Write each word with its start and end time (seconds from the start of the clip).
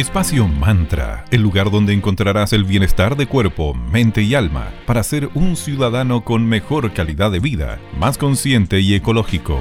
Espacio 0.00 0.48
Mantra, 0.48 1.26
el 1.30 1.42
lugar 1.42 1.70
donde 1.70 1.92
encontrarás 1.92 2.54
el 2.54 2.64
bienestar 2.64 3.18
de 3.18 3.26
cuerpo, 3.26 3.74
mente 3.74 4.22
y 4.22 4.34
alma 4.34 4.72
para 4.86 5.02
ser 5.02 5.28
un 5.34 5.56
ciudadano 5.56 6.24
con 6.24 6.46
mejor 6.46 6.94
calidad 6.94 7.30
de 7.30 7.38
vida, 7.38 7.78
más 7.98 8.16
consciente 8.16 8.80
y 8.80 8.94
ecológico. 8.94 9.58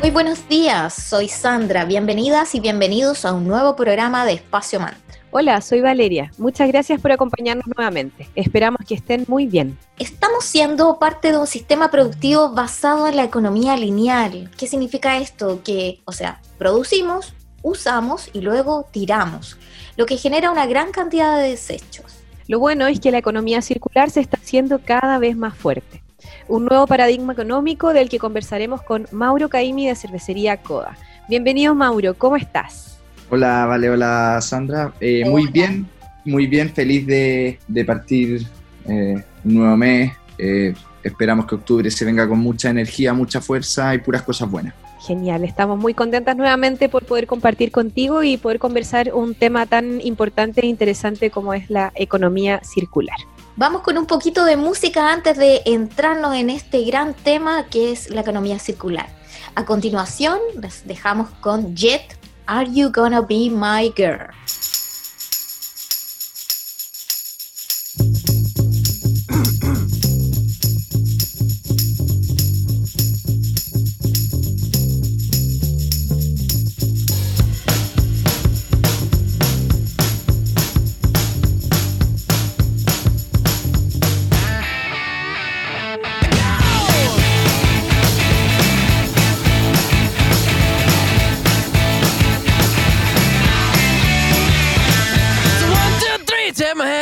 Muy 0.00 0.12
buenos 0.12 0.48
días, 0.48 0.94
soy 0.94 1.28
Sandra. 1.28 1.84
Bienvenidas 1.84 2.54
y 2.54 2.60
bienvenidos 2.60 3.24
a 3.24 3.32
un 3.32 3.48
nuevo 3.48 3.74
programa 3.74 4.24
de 4.24 4.34
Espacio 4.34 4.78
Mantra. 4.78 5.00
Hola, 5.32 5.60
soy 5.60 5.80
Valeria. 5.80 6.30
Muchas 6.38 6.68
gracias 6.68 7.00
por 7.00 7.10
acompañarnos 7.10 7.66
nuevamente. 7.76 8.28
Esperamos 8.36 8.82
que 8.86 8.94
estén 8.94 9.24
muy 9.26 9.48
bien. 9.48 9.76
Estamos 9.98 10.44
siendo 10.44 11.00
parte 11.00 11.32
de 11.32 11.38
un 11.38 11.48
sistema 11.48 11.90
productivo 11.90 12.50
basado 12.50 13.08
en 13.08 13.16
la 13.16 13.24
economía 13.24 13.76
lineal. 13.76 14.48
¿Qué 14.56 14.68
significa 14.68 15.18
esto? 15.18 15.60
Que, 15.64 16.02
o 16.04 16.12
sea, 16.12 16.40
producimos, 16.56 17.34
usamos 17.64 18.30
y 18.32 18.42
luego 18.42 18.86
tiramos, 18.92 19.58
lo 19.96 20.06
que 20.06 20.18
genera 20.18 20.52
una 20.52 20.66
gran 20.66 20.92
cantidad 20.92 21.38
de 21.38 21.48
desechos. 21.50 22.22
Lo 22.46 22.60
bueno 22.60 22.86
es 22.86 23.00
que 23.00 23.10
la 23.10 23.18
economía 23.18 23.62
circular 23.62 24.10
se 24.10 24.20
está 24.20 24.36
haciendo 24.36 24.80
cada 24.84 25.18
vez 25.18 25.34
más 25.36 25.56
fuerte. 25.56 26.02
Un 26.46 26.66
nuevo 26.66 26.86
paradigma 26.86 27.32
económico 27.32 27.94
del 27.94 28.10
que 28.10 28.18
conversaremos 28.18 28.82
con 28.82 29.06
Mauro 29.12 29.48
Caimi 29.48 29.88
de 29.88 29.94
Cervecería 29.94 30.58
Coda. 30.58 30.96
Bienvenido 31.26 31.74
Mauro, 31.74 32.14
¿cómo 32.14 32.36
estás? 32.36 32.98
Hola, 33.30 33.64
vale, 33.64 33.88
hola 33.88 34.38
Sandra. 34.42 34.92
Eh, 35.00 35.24
muy 35.24 35.46
bien, 35.46 35.86
muy 36.26 36.46
bien, 36.46 36.70
feliz 36.70 37.06
de, 37.06 37.84
partir 37.86 38.46
eh, 38.86 39.24
un 39.42 39.54
nuevo 39.54 39.76
mes. 39.78 40.12
Eh, 40.36 40.74
esperamos 41.04 41.46
que 41.46 41.54
octubre 41.54 41.90
se 41.90 42.04
venga 42.04 42.26
con 42.28 42.38
mucha 42.38 42.70
energía, 42.70 43.12
mucha 43.12 43.40
fuerza 43.40 43.94
y 43.94 43.98
puras 43.98 44.22
cosas 44.22 44.50
buenas. 44.50 44.74
Genial, 45.06 45.44
estamos 45.44 45.78
muy 45.78 45.92
contentas 45.92 46.34
nuevamente 46.34 46.88
por 46.88 47.04
poder 47.04 47.26
compartir 47.26 47.70
contigo 47.70 48.22
y 48.22 48.38
poder 48.38 48.58
conversar 48.58 49.12
un 49.12 49.34
tema 49.34 49.66
tan 49.66 50.00
importante 50.00 50.62
e 50.62 50.66
interesante 50.66 51.30
como 51.30 51.52
es 51.52 51.68
la 51.68 51.92
economía 51.94 52.60
circular. 52.64 53.16
Vamos 53.56 53.82
con 53.82 53.98
un 53.98 54.06
poquito 54.06 54.44
de 54.44 54.56
música 54.56 55.12
antes 55.12 55.36
de 55.36 55.60
entrarnos 55.66 56.34
en 56.34 56.50
este 56.50 56.82
gran 56.84 57.14
tema 57.14 57.66
que 57.66 57.92
es 57.92 58.10
la 58.10 58.22
economía 58.22 58.58
circular. 58.58 59.06
A 59.54 59.64
continuación, 59.64 60.38
les 60.60 60.86
dejamos 60.86 61.28
con 61.40 61.76
Jet, 61.76 62.18
Are 62.46 62.68
You 62.68 62.90
Gonna 62.90 63.20
Be 63.20 63.50
My 63.50 63.92
Girl? 63.94 64.30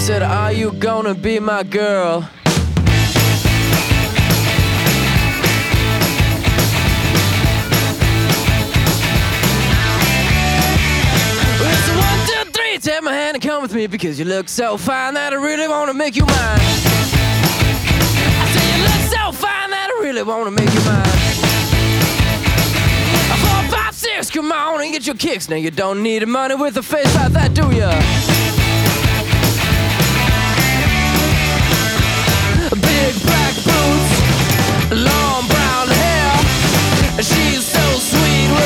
Said, 0.00 0.22
Are 0.22 0.50
you 0.50 0.72
gonna 0.72 1.14
be 1.14 1.38
my 1.38 1.62
girl? 1.62 2.26
It's 11.62 11.88
one, 11.90 12.26
two, 12.26 12.50
three, 12.50 12.78
take 12.78 13.02
my 13.02 13.12
hand 13.12 13.34
and 13.34 13.42
come 13.42 13.60
with 13.60 13.74
me 13.74 13.86
because 13.86 14.18
you 14.18 14.24
look 14.24 14.48
so 14.48 14.78
fine 14.78 15.14
that 15.14 15.34
I 15.34 15.36
really 15.36 15.68
wanna 15.68 15.92
make 15.92 16.16
you 16.16 16.24
mine. 16.24 16.60
I 18.40 18.46
say 18.54 18.64
you 18.72 18.82
look 18.82 19.02
so 19.12 19.32
fine 19.32 19.70
that 19.70 19.90
I 19.90 20.02
really 20.02 20.22
wanna 20.22 20.50
make 20.50 20.72
you 20.72 20.80
mine. 20.80 21.04
Four, 23.44 23.78
five, 23.78 23.94
six, 23.94 24.30
come 24.30 24.50
on 24.50 24.80
and 24.80 24.92
get 24.92 25.06
your 25.06 25.16
kicks. 25.16 25.50
Now 25.50 25.56
you 25.56 25.70
don't 25.70 26.02
need 26.02 26.26
money 26.26 26.54
with 26.54 26.78
a 26.78 26.82
face 26.82 27.14
like 27.16 27.32
that, 27.32 27.52
do 27.52 27.70
ya? 27.70 28.39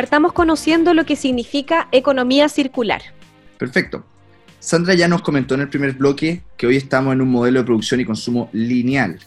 Partamos 0.00 0.32
conociendo 0.32 0.94
lo 0.94 1.04
que 1.04 1.14
significa 1.14 1.86
economía 1.92 2.48
circular. 2.48 3.02
Perfecto. 3.58 4.02
Sandra 4.58 4.94
ya 4.94 5.08
nos 5.08 5.20
comentó 5.20 5.54
en 5.56 5.60
el 5.60 5.68
primer 5.68 5.92
bloque 5.92 6.40
que 6.56 6.66
hoy 6.66 6.76
estamos 6.76 7.12
en 7.12 7.20
un 7.20 7.30
modelo 7.30 7.60
de 7.60 7.66
producción 7.66 8.00
y 8.00 8.06
consumo 8.06 8.48
lineal. 8.54 9.18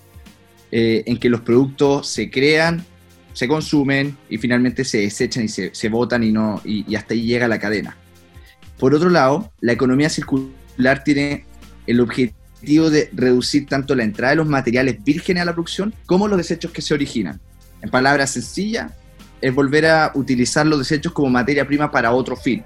eh, 0.71 1.03
en 1.05 1.17
que 1.17 1.29
los 1.29 1.41
productos 1.41 2.07
se 2.07 2.31
crean, 2.31 2.83
se 3.33 3.47
consumen 3.47 4.17
y 4.27 4.39
finalmente 4.39 4.83
se 4.83 5.01
desechan 5.01 5.43
y 5.43 5.47
se, 5.47 5.69
se 5.75 5.89
botan 5.89 6.23
y, 6.23 6.31
no, 6.31 6.59
y, 6.65 6.83
y 6.91 6.95
hasta 6.95 7.13
ahí 7.13 7.21
llega 7.27 7.47
la 7.47 7.59
cadena. 7.59 7.95
Por 8.79 8.95
otro 8.95 9.11
lado, 9.11 9.51
la 9.61 9.73
economía 9.73 10.09
circular 10.09 11.03
tiene 11.05 11.45
el 11.85 11.99
objetivo 11.99 12.89
de 12.89 13.11
reducir 13.13 13.67
tanto 13.67 13.93
la 13.93 14.03
entrada 14.03 14.31
de 14.31 14.37
los 14.37 14.47
materiales 14.47 15.03
vírgenes 15.03 15.43
a 15.43 15.45
la 15.45 15.53
producción 15.53 15.93
como 16.07 16.27
los 16.27 16.39
desechos 16.39 16.71
que 16.71 16.81
se 16.81 16.95
originan. 16.95 17.39
En 17.83 17.91
palabras 17.91 18.31
sencillas, 18.31 18.91
es 19.43 19.53
volver 19.53 19.85
a 19.87 20.11
utilizar 20.15 20.65
los 20.65 20.79
desechos 20.79 21.11
como 21.11 21.29
materia 21.29 21.67
prima 21.67 21.91
para 21.91 22.13
otro 22.13 22.37
fin, 22.37 22.63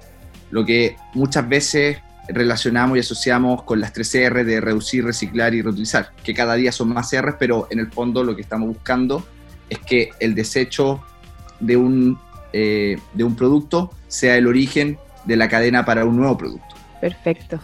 lo 0.52 0.64
que 0.64 0.94
muchas 1.12 1.48
veces 1.48 1.98
relacionamos 2.28 2.96
y 2.96 3.00
asociamos 3.00 3.64
con 3.64 3.80
las 3.80 3.92
tres 3.92 4.14
R 4.14 4.44
de 4.44 4.60
reducir, 4.60 5.04
reciclar 5.04 5.54
y 5.54 5.62
reutilizar, 5.62 6.12
que 6.22 6.32
cada 6.32 6.54
día 6.54 6.70
son 6.70 6.90
más 6.90 7.12
R, 7.12 7.32
pero 7.36 7.66
en 7.72 7.80
el 7.80 7.90
fondo 7.90 8.22
lo 8.22 8.36
que 8.36 8.42
estamos 8.42 8.68
buscando 8.68 9.26
es 9.68 9.80
que 9.80 10.10
el 10.20 10.36
desecho 10.36 11.02
de 11.58 11.76
un, 11.76 12.16
eh, 12.52 12.96
de 13.12 13.24
un 13.24 13.34
producto 13.34 13.90
sea 14.06 14.36
el 14.36 14.46
origen 14.46 14.98
de 15.24 15.36
la 15.36 15.48
cadena 15.48 15.84
para 15.84 16.04
un 16.04 16.16
nuevo 16.16 16.38
producto. 16.38 16.76
Perfecto. 17.00 17.58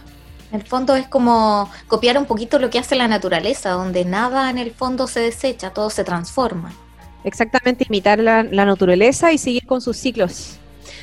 En 0.51 0.59
el 0.59 0.67
fondo 0.67 0.93
es 0.97 1.07
como 1.07 1.71
copiar 1.87 2.17
un 2.17 2.25
poquito 2.25 2.59
lo 2.59 2.69
que 2.69 2.79
hace 2.79 2.95
la 2.95 3.07
naturaleza, 3.07 3.69
donde 3.69 4.03
nada 4.03 4.49
en 4.49 4.57
el 4.57 4.71
fondo 4.71 5.07
se 5.07 5.21
desecha, 5.21 5.69
todo 5.69 5.89
se 5.89 6.03
transforma. 6.03 6.73
Exactamente, 7.25 7.85
imitar 7.89 8.19
la, 8.19 8.43
la 8.43 8.65
naturaleza 8.65 9.33
y 9.33 9.37
seguir 9.37 9.65
con 9.65 9.81
sus 9.81 9.97
ciclos. 9.97 10.57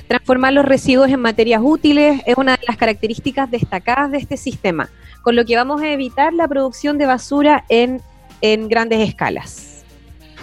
Transformar 0.08 0.52
los 0.52 0.64
residuos 0.64 1.10
en 1.10 1.20
materias 1.20 1.60
útiles 1.62 2.22
es 2.26 2.36
una 2.36 2.52
de 2.52 2.64
las 2.66 2.76
características 2.76 3.50
destacadas 3.50 4.10
de 4.12 4.18
este 4.18 4.36
sistema, 4.36 4.88
con 5.22 5.36
lo 5.36 5.44
que 5.44 5.56
vamos 5.56 5.82
a 5.82 5.92
evitar 5.92 6.32
la 6.32 6.48
producción 6.48 6.96
de 6.96 7.06
basura 7.06 7.64
en, 7.68 8.00
en 8.40 8.68
grandes 8.68 9.06
escalas. 9.06 9.84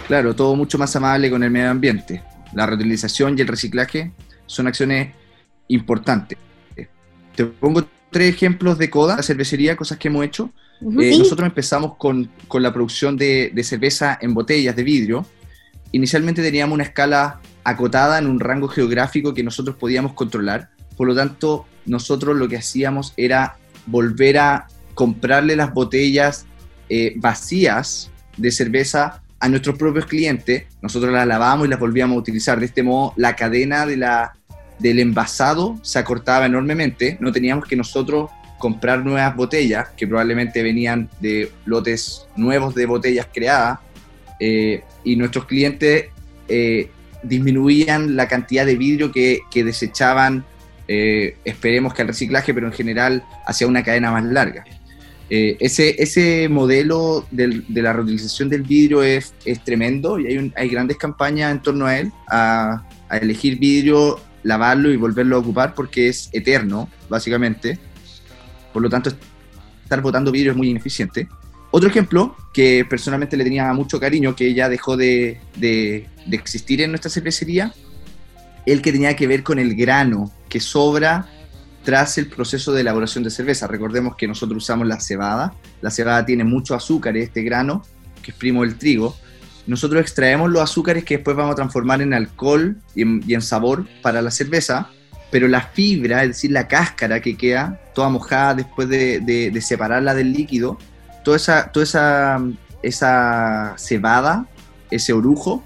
Claro, 0.06 0.34
todo 0.36 0.54
mucho 0.54 0.76
más 0.78 0.94
amable 0.96 1.30
con 1.30 1.42
el 1.42 1.50
medio 1.50 1.70
ambiente. 1.70 2.22
La 2.52 2.66
reutilización 2.66 3.38
y 3.38 3.42
el 3.42 3.48
reciclaje 3.48 4.12
son 4.46 4.66
acciones 4.66 5.14
importantes. 5.68 6.36
Te 7.34 7.44
pongo 7.46 7.84
tres 8.10 8.34
ejemplos 8.34 8.76
de 8.76 8.90
coda, 8.90 9.16
la 9.16 9.22
cervecería, 9.22 9.76
cosas 9.76 9.98
que 9.98 10.08
hemos 10.08 10.24
hecho. 10.24 10.50
Eh, 10.82 11.12
Sí. 11.12 11.18
Nosotros 11.18 11.46
empezamos 11.46 11.96
con, 11.96 12.30
con 12.48 12.62
la 12.62 12.72
producción 12.72 13.16
de, 13.16 13.50
de 13.54 13.62
cerveza 13.62 14.18
en 14.20 14.34
botellas 14.34 14.74
de 14.74 14.82
vidrio. 14.82 15.26
Inicialmente 15.92 16.42
teníamos 16.42 16.74
una 16.74 16.84
escala 16.84 17.40
acotada 17.64 18.18
en 18.18 18.26
un 18.26 18.40
rango 18.40 18.68
geográfico 18.68 19.34
que 19.34 19.42
nosotros 19.42 19.76
podíamos 19.76 20.12
controlar. 20.14 20.70
Por 20.96 21.08
lo 21.08 21.14
tanto, 21.14 21.66
nosotros 21.86 22.36
lo 22.36 22.48
que 22.48 22.56
hacíamos 22.56 23.12
era 23.16 23.56
volver 23.86 24.38
a 24.38 24.66
comprarle 24.94 25.56
las 25.56 25.72
botellas 25.72 26.46
eh, 26.88 27.14
vacías 27.16 28.10
de 28.36 28.50
cerveza 28.50 29.22
a 29.38 29.48
nuestros 29.48 29.76
propios 29.76 30.06
clientes. 30.06 30.64
Nosotros 30.82 31.12
las 31.12 31.26
lavábamos 31.26 31.66
y 31.66 31.70
las 31.70 31.80
volvíamos 31.80 32.16
a 32.16 32.20
utilizar. 32.20 32.60
De 32.60 32.66
este 32.66 32.82
modo, 32.82 33.14
la 33.16 33.34
cadena 33.34 33.86
de 33.86 33.96
la, 33.96 34.34
del 34.78 35.00
envasado 35.00 35.78
se 35.82 35.98
acortaba 35.98 36.46
enormemente. 36.46 37.16
No 37.20 37.32
teníamos 37.32 37.66
que 37.66 37.76
nosotros 37.76 38.30
comprar 38.58 39.04
nuevas 39.04 39.34
botellas, 39.34 39.88
que 39.96 40.06
probablemente 40.06 40.62
venían 40.62 41.08
de 41.20 41.50
lotes 41.64 42.26
nuevos 42.36 42.74
de 42.74 42.86
botellas 42.86 43.26
creadas, 43.32 43.78
eh, 44.40 44.82
y 45.04 45.16
nuestros 45.16 45.44
clientes 45.44 46.06
eh, 46.48 46.90
disminuían 47.22 48.16
la 48.16 48.26
cantidad 48.26 48.66
de 48.66 48.76
vidrio 48.76 49.12
que, 49.12 49.40
que 49.50 49.62
desechaban, 49.62 50.44
eh, 50.88 51.36
esperemos 51.44 51.94
que 51.94 52.02
al 52.02 52.08
reciclaje, 52.08 52.52
pero 52.54 52.66
en 52.66 52.72
general 52.72 53.22
hacia 53.46 53.66
una 53.66 53.84
cadena 53.84 54.10
más 54.10 54.24
larga. 54.24 54.64
Eh, 55.32 55.56
ese, 55.60 56.02
ese 56.02 56.48
modelo 56.48 57.24
del- 57.30 57.64
de 57.68 57.82
la 57.82 57.92
reutilización 57.92 58.48
del 58.48 58.62
vidrio 58.62 59.04
es, 59.04 59.32
es 59.44 59.62
tremendo 59.62 60.18
y 60.18 60.26
hay, 60.26 60.38
un- 60.38 60.52
hay 60.56 60.68
grandes 60.68 60.96
campañas 60.96 61.52
en 61.52 61.62
torno 61.62 61.86
a 61.86 61.96
él, 61.98 62.10
a, 62.28 62.82
a 63.08 63.16
elegir 63.18 63.58
vidrio, 63.60 64.18
lavarlo 64.42 64.90
y 64.90 64.96
volverlo 64.96 65.36
a 65.36 65.38
ocupar 65.38 65.74
porque 65.74 66.08
es 66.08 66.30
eterno, 66.32 66.88
básicamente. 67.08 67.78
Por 68.72 68.82
lo 68.82 68.88
tanto, 68.88 69.12
estar 69.84 70.00
botando 70.00 70.32
vidrio 70.32 70.50
es 70.52 70.56
muy 70.56 70.70
ineficiente. 70.70 71.28
Otro 71.72 71.88
ejemplo 71.88 72.34
que 72.52 72.84
personalmente 72.88 73.36
le 73.36 73.44
tenía 73.44 73.72
mucho 73.72 74.00
cariño, 74.00 74.34
que 74.34 74.52
ya 74.54 74.68
dejó 74.68 74.96
de, 74.96 75.40
de- 75.56 76.08
existir 76.32 76.80
en 76.82 76.90
nuestra 76.90 77.10
cervecería, 77.10 77.72
el 78.66 78.82
que 78.82 78.92
tenía 78.92 79.14
que 79.16 79.26
ver 79.26 79.42
con 79.42 79.58
el 79.58 79.74
grano 79.74 80.32
que 80.48 80.60
sobra 80.60 81.26
tras 81.84 82.18
el 82.18 82.26
proceso 82.26 82.72
de 82.72 82.82
elaboración 82.82 83.24
de 83.24 83.30
cerveza. 83.30 83.66
Recordemos 83.66 84.16
que 84.16 84.26
nosotros 84.28 84.62
usamos 84.64 84.86
la 84.86 85.00
cebada. 85.00 85.54
La 85.80 85.90
cebada 85.90 86.26
tiene 86.26 86.44
mucho 86.44 86.74
azúcar, 86.74 87.16
este 87.16 87.42
grano, 87.42 87.84
que 88.22 88.32
es 88.32 88.36
primo 88.36 88.62
del 88.62 88.76
trigo. 88.76 89.16
Nosotros 89.66 90.00
extraemos 90.02 90.50
los 90.50 90.60
azúcares 90.62 91.04
que 91.04 91.16
después 91.16 91.36
vamos 91.36 91.52
a 91.52 91.56
transformar 91.56 92.02
en 92.02 92.12
alcohol 92.12 92.76
y 92.94 93.02
en, 93.32 93.42
sabor 93.42 93.86
para 94.02 94.20
la 94.20 94.30
cerveza, 94.30 94.88
pero 95.30 95.46
la 95.48 95.62
fibra, 95.62 96.22
es 96.22 96.30
decir, 96.30 96.50
la 96.50 96.66
cáscara 96.66 97.20
que 97.20 97.36
queda 97.36 97.80
toda 97.94 98.08
mojada 98.08 98.54
después 98.56 98.88
de, 98.88 99.20
de- 99.20 99.50
de 99.50 99.60
separarla 99.60 100.14
del 100.14 100.32
líquido, 100.32 100.76
toda 101.24 101.36
esa, 101.36 101.70
toda 101.70 101.84
esa, 101.84 102.40
esa 102.82 103.74
cebada, 103.76 104.46
ese 104.90 105.12
orujo, 105.12 105.62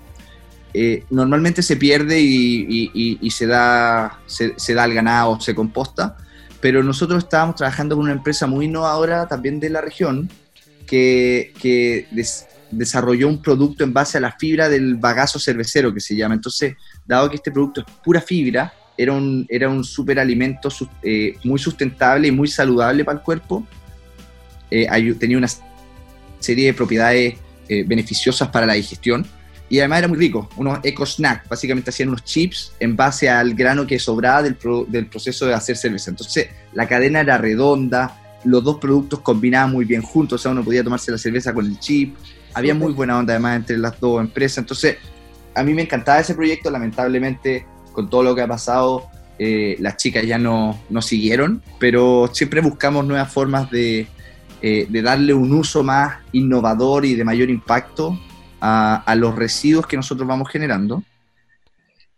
eh, 0.72 1.04
normalmente 1.10 1.62
se 1.62 1.76
pierde 1.76 2.20
y, 2.20 3.30
se, 3.30 3.46
da, 3.46 4.18
se, 4.26 4.74
da 4.74 4.82
al 4.82 4.94
ganado, 4.94 5.40
se 5.40 5.54
composta, 5.54 6.16
pero 6.60 6.82
nosotros 6.82 7.22
estábamos 7.24 7.56
trabajando 7.56 7.94
con 7.96 8.04
una 8.04 8.12
empresa 8.14 8.46
muy 8.46 8.66
innovadora 8.66 9.28
también 9.28 9.60
de 9.60 9.70
la 9.70 9.80
región 9.80 10.28
que, 10.86 11.52
que 11.60 12.08
des- 12.10 12.46
desarrolló 12.70 13.28
un 13.28 13.40
producto 13.40 13.84
en 13.84 13.92
base 13.92 14.18
a 14.18 14.20
la 14.20 14.32
fibra 14.32 14.68
del 14.68 14.96
bagazo 14.96 15.38
cervecero 15.38 15.94
que 15.94 16.00
se 16.00 16.16
llama. 16.16 16.34
Entonces, 16.34 16.74
dado 17.06 17.30
que 17.30 17.36
este 17.36 17.52
producto 17.52 17.82
es 17.82 17.86
pura 18.02 18.20
fibra, 18.20 18.72
era 18.96 19.12
un, 19.12 19.46
era 19.48 19.68
un 19.68 19.84
superalimento 19.84 20.68
eh, 21.02 21.36
muy 21.44 21.58
sustentable 21.58 22.28
y 22.28 22.32
muy 22.32 22.48
saludable 22.48 23.04
para 23.04 23.18
el 23.18 23.24
cuerpo. 23.24 23.66
Eh, 24.76 25.14
tenía 25.20 25.38
una 25.38 25.46
serie 26.40 26.66
de 26.66 26.74
propiedades 26.74 27.34
eh, 27.68 27.84
beneficiosas 27.86 28.48
para 28.48 28.66
la 28.66 28.72
digestión 28.72 29.24
y 29.70 29.78
además 29.78 29.98
era 30.00 30.08
muy 30.08 30.18
rico, 30.18 30.50
unos 30.56 30.80
eco 30.82 31.06
snack, 31.06 31.48
básicamente 31.48 31.90
hacían 31.90 32.08
unos 32.08 32.24
chips 32.24 32.72
en 32.80 32.96
base 32.96 33.30
al 33.30 33.54
grano 33.54 33.86
que 33.86 33.98
sobraba 34.00 34.42
del, 34.42 34.56
pro- 34.56 34.84
del 34.88 35.06
proceso 35.06 35.46
de 35.46 35.54
hacer 35.54 35.76
cerveza. 35.76 36.10
Entonces 36.10 36.48
la 36.72 36.88
cadena 36.88 37.20
era 37.20 37.38
redonda, 37.38 38.20
los 38.44 38.64
dos 38.64 38.78
productos 38.78 39.20
combinaban 39.20 39.70
muy 39.70 39.84
bien 39.84 40.02
juntos, 40.02 40.40
o 40.40 40.42
sea, 40.42 40.50
uno 40.50 40.64
podía 40.64 40.82
tomarse 40.82 41.12
la 41.12 41.18
cerveza 41.18 41.54
con 41.54 41.66
el 41.66 41.78
chip, 41.78 42.16
había 42.52 42.74
muy 42.74 42.93
buena 42.93 43.16
onda 43.16 43.32
además 43.34 43.56
entre 43.58 43.78
las 43.78 43.98
dos 44.00 44.20
empresas, 44.20 44.58
entonces 44.58 44.96
a 45.54 45.62
mí 45.62 45.72
me 45.72 45.82
encantaba 45.82 46.19
ese 46.19 46.34
proyecto, 46.34 46.69
lamentablemente 46.69 47.64
con 47.93 48.10
todo 48.10 48.24
lo 48.24 48.34
que 48.34 48.43
ha 48.43 48.48
pasado, 48.48 49.08
eh, 49.38 49.76
las 49.78 49.96
chicas 49.96 50.26
ya 50.26 50.36
no, 50.36 50.78
no 50.90 51.00
siguieron, 51.00 51.62
pero 51.78 52.28
siempre 52.32 52.60
buscamos 52.60 53.06
nuevas 53.06 53.32
formas 53.32 53.70
de, 53.70 54.08
eh, 54.66 54.86
de 54.88 55.02
darle 55.02 55.34
un 55.34 55.52
uso 55.52 55.84
más 55.84 56.20
innovador 56.32 57.04
y 57.04 57.14
de 57.14 57.22
mayor 57.22 57.50
impacto 57.50 58.18
a, 58.62 59.14
los 59.14 59.36
residuos 59.36 59.86
que 59.86 59.94
nosotros 59.94 60.26
vamos 60.26 60.48
generando. 60.48 61.02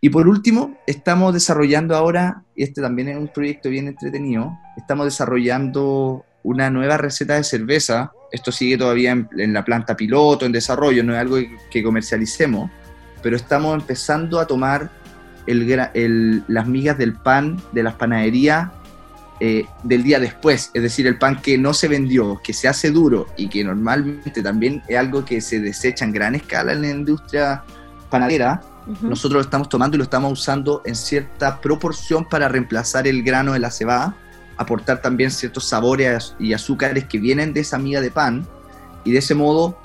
Y 0.00 0.10
por 0.10 0.28
último, 0.28 0.78
estamos 0.86 1.34
desarrollando 1.34 1.96
ahora, 1.96 2.44
y 2.54 2.62
este 2.62 2.80
también 2.80 3.08
es 3.08 3.16
un 3.16 3.26
proyecto 3.26 3.68
bien 3.68 3.88
entretenido, 3.88 4.56
estamos 4.76 5.06
desarrollando 5.06 6.24
una 6.44 6.70
nueva 6.70 6.96
receta 6.96 7.34
de 7.34 7.42
cerveza. 7.42 8.12
Esto 8.30 8.52
sigue 8.52 8.78
todavía 8.78 9.10
en, 9.10 9.52
la 9.52 9.64
planta 9.64 9.96
piloto, 9.96 10.46
en 10.46 10.52
desarrollo, 10.52 11.02
no 11.02 11.14
es 11.14 11.18
algo 11.18 11.38
que, 11.68 11.82
comercialicemos, 11.82 12.70
pero 13.24 13.34
estamos 13.34 13.74
empezando 13.74 14.38
a 14.38 14.46
tomar 14.46 14.88
el- 15.48 16.44
las 16.46 16.68
migas 16.68 16.96
del 16.96 17.14
pan 17.14 17.60
de 17.72 17.82
las 17.82 17.94
panaderías 17.94 18.70
eh, 19.40 19.66
del 19.82 20.02
día 20.02 20.18
después, 20.18 20.70
es 20.72 20.82
decir, 20.82 21.06
el 21.06 21.18
pan 21.18 21.40
que 21.42 21.58
no 21.58 21.74
se 21.74 21.88
vendió, 21.88 22.40
que 22.42 22.52
se 22.52 22.68
hace 22.68 22.90
duro 22.90 23.26
y 23.36 23.48
que 23.48 23.62
normalmente 23.64 24.42
también 24.42 24.82
es 24.88 24.96
algo 24.98 25.24
que 25.24 25.40
se 25.40 25.60
desecha 25.60 26.04
en 26.04 26.12
gran 26.12 26.34
escala 26.34 26.72
en 26.72 26.82
la 26.82 26.90
industria 26.90 27.62
panadera, 28.10 28.62
nosotros 29.02 29.32
lo 29.32 29.40
estamos 29.40 29.68
tomando 29.68 29.96
y 29.96 29.98
lo 29.98 30.04
estamos 30.04 30.32
usando 30.32 30.80
en 30.86 30.94
cierta 30.94 31.60
proporción 31.60 32.24
para 32.24 32.48
reemplazar 32.48 33.08
el 33.08 33.24
grano 33.24 33.52
de 33.52 33.58
la 33.58 33.72
cebada, 33.72 34.16
aportar 34.58 35.02
también 35.02 35.32
ciertos 35.32 35.68
sabores 35.68 36.36
y 36.38 36.52
azúcares 36.52 37.04
que 37.04 37.18
vienen 37.18 37.52
de 37.52 37.60
esa 37.60 37.78
miga 37.78 38.00
de 38.00 38.12
pan. 38.12 38.46
Y 39.04 39.10
de 39.10 39.18
ese 39.18 39.34
modo 39.34 39.76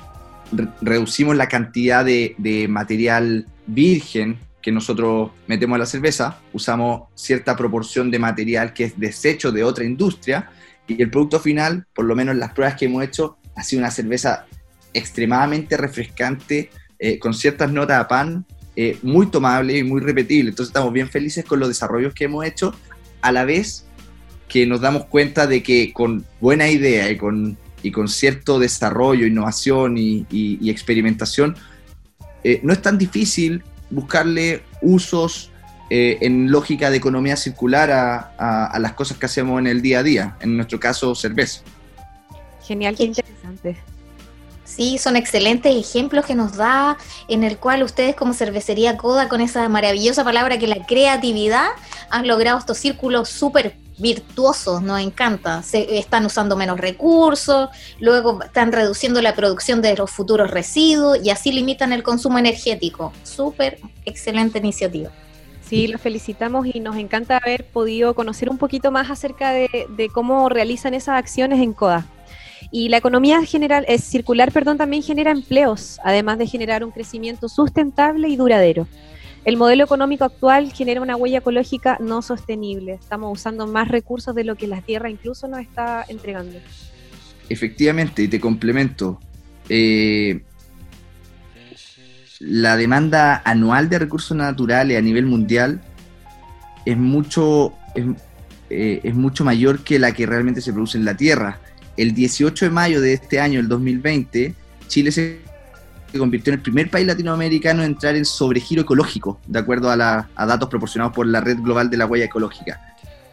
re- 0.51 0.67
reducimos 0.81 1.35
la 1.35 1.49
cantidad 1.49 2.05
de, 2.05 2.35
de 2.37 2.67
material 2.67 3.47
virgen 3.65 4.37
que 4.61 4.71
nosotros 4.71 5.31
metemos 5.47 5.75
a 5.75 5.79
la 5.79 5.85
cerveza, 5.85 6.39
usamos 6.53 7.03
cierta 7.15 7.55
proporción 7.55 8.11
de 8.11 8.19
material 8.19 8.73
que 8.73 8.85
es 8.85 8.99
desecho 8.99 9.51
de 9.51 9.63
otra 9.63 9.83
industria 9.85 10.49
y 10.87 11.01
el 11.01 11.09
producto 11.09 11.39
final, 11.39 11.85
por 11.93 12.05
lo 12.05 12.15
menos 12.15 12.35
las 12.35 12.53
pruebas 12.53 12.75
que 12.75 12.85
hemos 12.85 13.03
hecho, 13.03 13.37
ha 13.55 13.63
sido 13.63 13.79
una 13.81 13.91
cerveza 13.91 14.45
extremadamente 14.93 15.77
refrescante, 15.77 16.69
eh, 16.99 17.17
con 17.17 17.33
ciertas 17.33 17.71
notas 17.71 17.99
a 17.99 18.07
pan, 18.07 18.45
eh, 18.75 18.97
muy 19.01 19.27
tomable 19.27 19.77
y 19.77 19.83
muy 19.83 20.01
repetible. 20.01 20.49
Entonces 20.49 20.69
estamos 20.69 20.93
bien 20.93 21.09
felices 21.09 21.43
con 21.45 21.59
los 21.59 21.67
desarrollos 21.69 22.13
que 22.13 22.25
hemos 22.25 22.45
hecho, 22.45 22.73
a 23.21 23.31
la 23.31 23.45
vez 23.45 23.85
que 24.47 24.65
nos 24.67 24.81
damos 24.81 25.05
cuenta 25.05 25.47
de 25.47 25.63
que 25.63 25.91
con 25.93 26.25
buena 26.39 26.69
idea 26.69 27.09
y 27.09 27.17
con 27.17 27.57
y 27.83 27.91
con 27.91 28.07
cierto 28.07 28.59
desarrollo, 28.59 29.25
innovación 29.25 29.97
y, 29.97 30.27
y- 30.29 30.59
y 30.61 30.69
experimentación, 30.69 31.55
eh, 32.43 32.59
no 32.63 32.73
es 32.73 32.81
tan 32.81 32.99
difícil 32.99 33.63
buscarle 33.91 34.63
usos 34.81 35.51
eh, 35.89 36.17
en 36.21 36.49
lógica 36.51 36.89
de 36.89 36.97
economía 36.97 37.35
circular 37.35 37.91
a, 37.91 38.33
a- 38.37 38.65
a 38.67 38.79
las 38.79 38.93
cosas 38.93 39.17
que 39.17 39.25
hacemos 39.25 39.59
en 39.59 39.67
el 39.67 39.81
día 39.81 39.99
a 39.99 40.03
día, 40.03 40.37
en 40.39 40.55
nuestro 40.55 40.79
caso 40.79 41.13
cerveza. 41.15 41.61
Genial, 42.65 42.95
qué 42.95 43.03
interesante. 43.03 43.77
Sí, 44.63 44.97
son 44.97 45.17
excelentes 45.17 45.75
ejemplos 45.75 46.25
que 46.25 46.33
nos 46.33 46.55
da 46.55 46.97
en 47.27 47.43
el 47.43 47.57
cual 47.57 47.83
ustedes 47.83 48.15
como 48.15 48.33
cervecería 48.33 48.95
Coda, 48.95 49.27
con 49.27 49.41
esa 49.41 49.67
maravillosa 49.67 50.23
palabra 50.23 50.57
que 50.59 50.67
la 50.67 50.85
creatividad, 50.85 51.67
han 52.09 52.25
logrado 52.25 52.57
estos 52.57 52.77
círculos 52.77 53.27
súper 53.27 53.75
virtuosos, 54.01 54.81
nos 54.81 54.99
encanta. 54.99 55.63
Se, 55.63 55.97
están 55.97 56.25
usando 56.25 56.55
menos 56.55 56.79
recursos, 56.79 57.69
luego 57.99 58.43
están 58.43 58.71
reduciendo 58.71 59.21
la 59.21 59.35
producción 59.35 59.81
de 59.81 59.95
los 59.95 60.09
futuros 60.11 60.51
residuos 60.51 61.19
y 61.23 61.29
así 61.29 61.51
limitan 61.51 61.93
el 61.93 62.03
consumo 62.03 62.39
energético. 62.39 63.13
Súper 63.23 63.79
excelente 64.05 64.59
iniciativa. 64.59 65.11
Sí, 65.67 65.87
los 65.87 66.01
felicitamos 66.01 66.67
y 66.67 66.81
nos 66.81 66.97
encanta 66.97 67.37
haber 67.37 67.65
podido 67.65 68.13
conocer 68.13 68.49
un 68.49 68.57
poquito 68.57 68.91
más 68.91 69.09
acerca 69.09 69.51
de, 69.51 69.87
de 69.95 70.09
cómo 70.09 70.49
realizan 70.49 70.93
esas 70.93 71.17
acciones 71.17 71.61
en 71.61 71.71
CODA. 71.71 72.05
Y 72.71 72.89
la 72.89 72.97
economía 72.97 73.43
general, 73.43 73.85
es 73.87 74.03
circular, 74.03 74.51
perdón, 74.51 74.77
también 74.77 75.01
genera 75.01 75.31
empleos, 75.31 75.99
además 76.03 76.37
de 76.37 76.47
generar 76.47 76.83
un 76.83 76.91
crecimiento 76.91 77.49
sustentable 77.49 78.27
y 78.27 78.35
duradero. 78.35 78.87
El 79.43 79.57
modelo 79.57 79.83
económico 79.83 80.23
actual 80.23 80.71
genera 80.71 81.01
una 81.01 81.15
huella 81.15 81.39
ecológica 81.39 81.97
no 81.99 82.21
sostenible. 82.21 82.93
Estamos 82.93 83.31
usando 83.39 83.65
más 83.65 83.87
recursos 83.87 84.35
de 84.35 84.43
lo 84.43 84.55
que 84.55 84.67
la 84.67 84.81
Tierra 84.81 85.09
incluso 85.09 85.47
nos 85.47 85.61
está 85.61 86.05
entregando. 86.07 86.59
Efectivamente, 87.49 88.23
y 88.23 88.27
te 88.27 88.39
complemento. 88.39 89.19
eh, 89.69 90.41
la 92.39 92.75
demanda 92.75 93.41
anual 93.45 93.87
de 93.87 93.99
recursos 93.99 94.35
naturales 94.35 94.97
a 94.97 95.01
nivel 95.01 95.27
mundial 95.27 95.79
es 96.85 96.97
mucho, 96.97 97.73
eh, 98.69 98.99
es 99.03 99.13
mucho 99.13 99.43
mayor 99.43 99.83
que 99.83 99.99
la 99.99 100.11
que 100.11 100.25
realmente 100.25 100.59
se 100.59 100.73
produce 100.73 100.97
en 100.97 101.05
la 101.05 101.15
Tierra. 101.15 101.59
El 101.97 102.13
18 102.15 102.65
de 102.65 102.71
mayo 102.71 102.99
de 102.99 103.13
este 103.13 103.39
año, 103.39 103.59
el 103.59 103.67
2020, 103.67 104.55
Chile 104.87 105.11
se 105.11 105.50
convirtió 106.19 106.51
en 106.53 106.59
el 106.59 106.63
primer 106.63 106.89
país 106.89 107.05
latinoamericano 107.07 107.83
en 107.83 107.91
entrar 107.91 108.15
en 108.15 108.25
sobregiro 108.25 108.81
ecológico, 108.83 109.39
de 109.47 109.59
acuerdo 109.59 109.89
a, 109.89 109.95
la- 109.95 110.29
a 110.35 110.45
datos 110.45 110.69
proporcionados 110.69 111.13
por 111.13 111.25
la 111.27 111.41
Red 111.41 111.59
Global 111.59 111.89
de 111.89 111.97
la 111.97 112.05
Huella 112.05 112.25
Ecológica. 112.25 112.79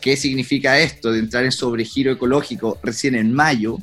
¿Qué 0.00 0.16
significa 0.16 0.78
esto 0.78 1.11
de 1.12 1.18
entrar 1.18 1.44
en 1.44 1.52
sobregiro 1.52 2.12
ecológico 2.12 2.78
recién 2.82 3.14
en 3.16 3.32
mayo? 3.32 3.78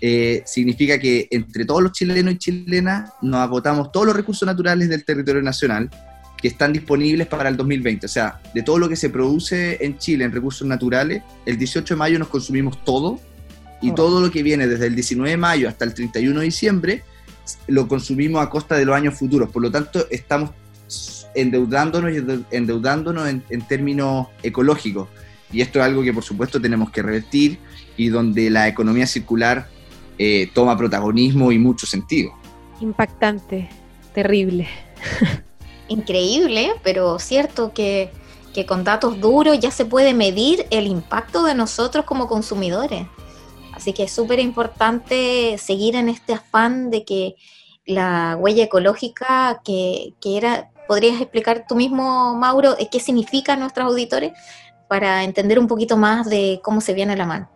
Eh, 0.00 0.42
significa 0.44 0.98
que 0.98 1.26
entre 1.30 1.64
todos 1.64 1.82
los 1.82 1.92
chilenos 1.92 2.34
y 2.34 2.38
chilenas 2.38 3.10
nos 3.22 3.40
agotamos 3.40 3.90
todos 3.92 4.06
los 4.06 4.16
recursos 4.16 4.44
naturales 4.44 4.88
del 4.88 5.04
territorio 5.04 5.40
nacional 5.42 5.88
que 6.36 6.48
están 6.48 6.72
disponibles 6.72 7.26
para 7.28 7.48
el 7.48 7.56
2020. 7.56 8.04
O 8.04 8.08
sea, 8.08 8.40
de 8.52 8.62
todo 8.62 8.78
lo 8.78 8.88
que 8.90 8.96
se 8.96 9.08
produce 9.08 9.78
en 9.82 9.96
Chile 9.96 10.24
en 10.24 10.32
recursos 10.32 10.66
naturales, 10.68 11.22
el 11.46 11.56
18 11.56 11.94
de 11.94 11.98
mayo 11.98 12.18
nos 12.18 12.28
consumimos 12.28 12.84
todo 12.84 13.18
y 13.80 13.90
Oh. 13.90 13.94
todo 13.94 14.20
lo 14.20 14.30
que 14.30 14.42
viene 14.42 14.66
desde 14.66 14.86
el 14.86 14.94
19 14.94 15.30
de 15.30 15.36
mayo 15.38 15.68
hasta 15.68 15.84
el 15.84 15.94
31 15.94 16.40
de 16.40 16.44
diciembre 16.46 17.04
lo 17.66 17.86
consumimos 17.88 18.42
a 18.42 18.50
costa 18.50 18.76
de 18.76 18.84
los 18.84 18.94
años 18.94 19.14
futuros. 19.14 19.50
Por 19.50 19.62
lo 19.62 19.70
tanto, 19.70 20.06
estamos 20.10 20.50
endeudándonos 21.34 22.12
y 22.12 22.16
endeu- 22.16 22.44
endeudándonos 22.50 23.28
en, 23.28 23.42
en 23.50 23.62
términos 23.66 24.28
ecológicos. 24.42 25.08
Y 25.52 25.60
esto 25.60 25.78
es 25.78 25.84
algo 25.84 26.02
que 26.02 26.12
por 26.12 26.24
supuesto 26.24 26.60
tenemos 26.60 26.90
que 26.90 27.02
revertir 27.02 27.58
y 27.96 28.08
donde 28.08 28.50
la 28.50 28.66
economía 28.68 29.06
circular 29.06 29.68
eh, 30.18 30.50
toma 30.54 30.76
protagonismo 30.76 31.52
y 31.52 31.58
mucho 31.58 31.86
sentido. 31.86 32.32
Impactante, 32.80 33.68
terrible. 34.14 34.66
Increíble, 35.88 36.72
pero 36.82 37.18
cierto 37.18 37.72
que, 37.72 38.10
que 38.52 38.66
con 38.66 38.82
datos 38.82 39.20
duros 39.20 39.58
ya 39.60 39.70
se 39.70 39.84
puede 39.84 40.14
medir 40.14 40.66
el 40.70 40.86
impacto 40.86 41.44
de 41.44 41.54
nosotros 41.54 42.04
como 42.04 42.26
consumidores. 42.26 43.06
Así 43.86 43.92
que 43.92 44.02
es 44.02 44.10
súper 44.10 44.40
importante 44.40 45.56
seguir 45.58 45.94
en 45.94 46.08
este 46.08 46.32
afán 46.32 46.90
de 46.90 47.04
que 47.04 47.36
la 47.86 48.36
huella 48.36 48.64
ecológica 48.64 49.60
que, 49.64 50.14
que 50.20 50.36
era, 50.36 50.72
¿podrías 50.88 51.20
explicar 51.20 51.66
tú 51.68 51.76
mismo, 51.76 52.34
Mauro, 52.34 52.74
qué 52.90 52.98
significa 52.98 53.52
a 53.52 53.56
nuestros 53.56 53.86
auditores 53.86 54.32
para 54.88 55.22
entender 55.22 55.60
un 55.60 55.68
poquito 55.68 55.96
más 55.96 56.28
de 56.28 56.58
cómo 56.64 56.80
se 56.80 56.94
viene 56.94 57.16
la 57.16 57.26
mano? 57.26 57.48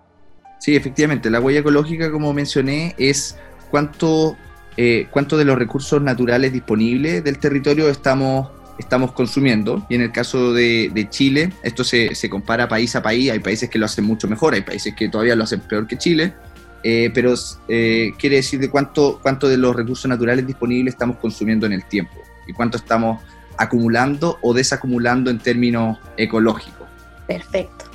Sí, 0.61 0.77
efectivamente, 0.77 1.31
la 1.31 1.41
huella 1.41 1.59
ecológica, 1.59 2.13
como 2.13 2.33
mencioné, 2.33 2.95
es 2.97 3.37
cuánto, 3.73 4.37
eh, 4.77 5.09
cuánto 5.11 5.37
de 5.37 5.45
los 5.45 5.59
recursos 5.59 6.01
naturales 6.01 6.53
disponibles 6.53 7.25
del 7.25 7.41
territorio 7.41 7.89
estamos, 7.89 8.51
estamos 8.81 9.13
consumiendo. 9.13 9.87
Y 9.89 9.95
en 9.95 10.01
el 10.01 10.11
caso 10.11 10.53
de, 10.53 10.91
de 10.93 11.09
Chile, 11.09 11.53
esto 11.63 11.85
se, 11.85 12.15
se 12.15 12.29
compara 12.29 12.67
país 12.67 12.97
a 12.97 13.03
país. 13.03 13.31
Hay 13.31 13.39
países 13.39 13.69
que 13.71 13.79
lo 13.79 13.87
hacen 13.87 14.05
mucho 14.05 14.27
mejor, 14.27 14.55
hay 14.55 14.63
países 14.63 14.95
que 14.95 15.09
todavía 15.09 15.37
lo 15.37 15.45
hacen 15.45 15.61
peor 15.61 15.87
que 15.87 15.97
Chile. 15.97 16.35
eh, 16.83 17.11
pero 17.13 17.35
eh, 17.69 18.13
quiere 18.19 18.37
decir 18.37 18.59
de 18.59 18.71
cuánto, 18.71 19.21
cuánto 19.23 19.49
de 19.49 19.59
los 19.59 19.77
recursos 19.77 20.09
naturales 20.09 20.47
disponibles 20.47 20.95
estamos 20.95 21.19
consumiendo 21.19 21.67
en 21.67 21.73
el 21.73 21.85
tiempo 21.85 22.15
y 22.47 22.53
cuánto 22.53 22.79
estamos 22.79 23.23
acumulando 23.59 24.39
o 24.41 24.55
desacumulando 24.55 25.31
en 25.31 25.39
términos 25.39 25.99
ecológicos. 26.17 26.89
Perfecto. 27.27 27.90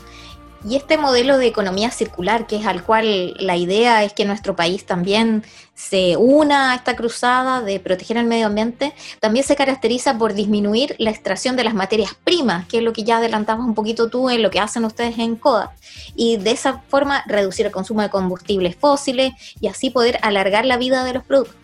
Y 0.67 0.75
este 0.75 0.97
modelo 0.97 1.37
de 1.37 1.45
economía 1.45 1.91
circular, 1.91 2.47
que 2.47 2.55
es 2.55 2.65
al 2.65 2.83
cual 2.83 3.35
la 3.39 3.55
idea 3.55 4.03
es 4.03 4.13
que 4.13 4.25
nuestro 4.25 4.55
país 4.55 4.83
también 4.83 5.43
se 5.75 6.17
una 6.17 6.71
a 6.71 6.75
esta 6.75 6.95
cruzada 6.95 7.61
de 7.61 7.79
proteger 7.79 8.17
el 8.17 8.25
medio 8.25 8.47
ambiente, 8.47 8.95
también 9.19 9.45
se 9.45 9.55
caracteriza 9.55 10.17
por 10.17 10.33
disminuir 10.33 10.95
la 10.97 11.11
extracción 11.11 11.55
de 11.55 11.65
las 11.65 11.75
materias 11.75 12.15
primas, 12.23 12.65
que 12.65 12.77
es 12.77 12.83
lo 12.83 12.93
que 12.93 13.03
ya 13.03 13.17
adelantabas 13.17 13.63
un 13.63 13.75
poquito 13.75 14.09
tú 14.09 14.27
en 14.31 14.41
lo 14.41 14.49
que 14.49 14.59
hacen 14.59 14.85
ustedes 14.85 15.19
en 15.19 15.35
CODA, 15.35 15.71
y 16.15 16.37
de 16.37 16.51
esa 16.51 16.81
forma 16.87 17.23
reducir 17.27 17.67
el 17.67 17.71
consumo 17.71 18.01
de 18.01 18.09
combustibles 18.09 18.75
fósiles 18.75 19.33
y 19.61 19.67
así 19.67 19.91
poder 19.91 20.17
alargar 20.23 20.65
la 20.65 20.77
vida 20.77 21.03
de 21.03 21.13
los 21.13 21.23
productos. 21.23 21.57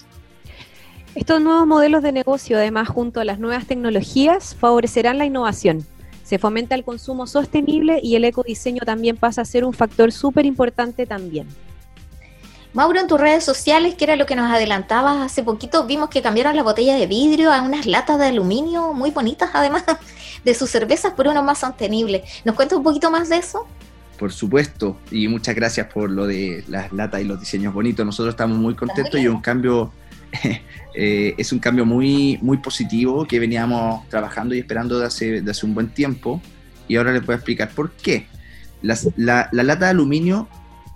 Estos 1.15 1.41
nuevos 1.41 1.65
modelos 1.65 2.03
de 2.03 2.11
negocio, 2.11 2.57
además, 2.57 2.87
junto 2.87 3.19
a 3.19 3.25
las 3.25 3.39
nuevas 3.39 3.65
tecnologías, 3.65 4.55
favorecerán 4.55 5.17
la 5.17 5.25
innovación. 5.25 5.85
Se 6.31 6.39
fomenta 6.39 6.75
el 6.75 6.85
consumo 6.85 7.27
sostenible 7.27 7.99
y 8.01 8.15
el 8.15 8.23
ecodiseño 8.23 8.83
también 8.85 9.17
pasa 9.17 9.41
a 9.41 9.43
ser 9.43 9.65
un 9.65 9.73
factor 9.73 10.13
súper 10.13 10.45
importante 10.45 11.05
también. 11.05 11.45
Mauro, 12.71 13.01
en 13.01 13.07
tus 13.07 13.19
redes 13.19 13.43
sociales, 13.43 13.95
que 13.95 14.05
era 14.05 14.15
lo 14.15 14.25
que 14.25 14.37
nos 14.37 14.49
adelantabas 14.49 15.17
hace 15.17 15.43
poquito, 15.43 15.85
vimos 15.85 16.09
que 16.09 16.21
cambiaron 16.21 16.55
la 16.55 16.63
botella 16.63 16.95
de 16.95 17.05
vidrio 17.05 17.51
a 17.51 17.61
unas 17.61 17.85
latas 17.85 18.17
de 18.17 18.27
aluminio 18.27 18.93
muy 18.93 19.11
bonitas, 19.11 19.49
además 19.51 19.83
de 20.45 20.53
sus 20.53 20.69
cervezas, 20.69 21.11
por 21.15 21.27
uno 21.27 21.43
más 21.43 21.57
sostenible. 21.57 22.23
¿Nos 22.45 22.55
cuentas 22.55 22.77
un 22.77 22.85
poquito 22.85 23.11
más 23.11 23.27
de 23.27 23.35
eso? 23.35 23.67
Por 24.17 24.31
supuesto, 24.31 24.95
y 25.11 25.27
muchas 25.27 25.53
gracias 25.53 25.87
por 25.87 26.09
lo 26.09 26.27
de 26.27 26.63
las 26.69 26.93
latas 26.93 27.19
y 27.19 27.25
los 27.25 27.41
diseños 27.41 27.73
bonitos. 27.73 28.05
Nosotros 28.05 28.31
estamos 28.31 28.57
muy 28.57 28.73
contentos 28.73 29.19
y 29.19 29.25
es 29.25 29.29
un 29.29 29.41
cambio, 29.41 29.91
eh, 30.95 31.35
es 31.37 31.51
un 31.51 31.59
cambio 31.59 31.85
muy, 31.85 32.37
muy 32.41 32.57
positivo 32.57 33.25
que 33.27 33.39
veníamos 33.39 34.07
trabajando 34.09 34.55
y 34.55 34.59
esperando 34.59 34.99
de 34.99 35.05
hace, 35.07 35.41
de 35.41 35.51
hace 35.51 35.65
un 35.65 35.73
buen 35.73 35.89
tiempo. 35.89 36.41
Y 36.87 36.95
ahora 36.95 37.11
les 37.13 37.25
voy 37.25 37.33
a 37.33 37.35
explicar 37.37 37.69
por 37.69 37.91
qué. 37.91 38.27
Las- 38.81 39.07
la, 39.15 39.49
la 39.51 39.63
lata 39.63 39.85
de 39.85 39.91
aluminio, 39.91 40.47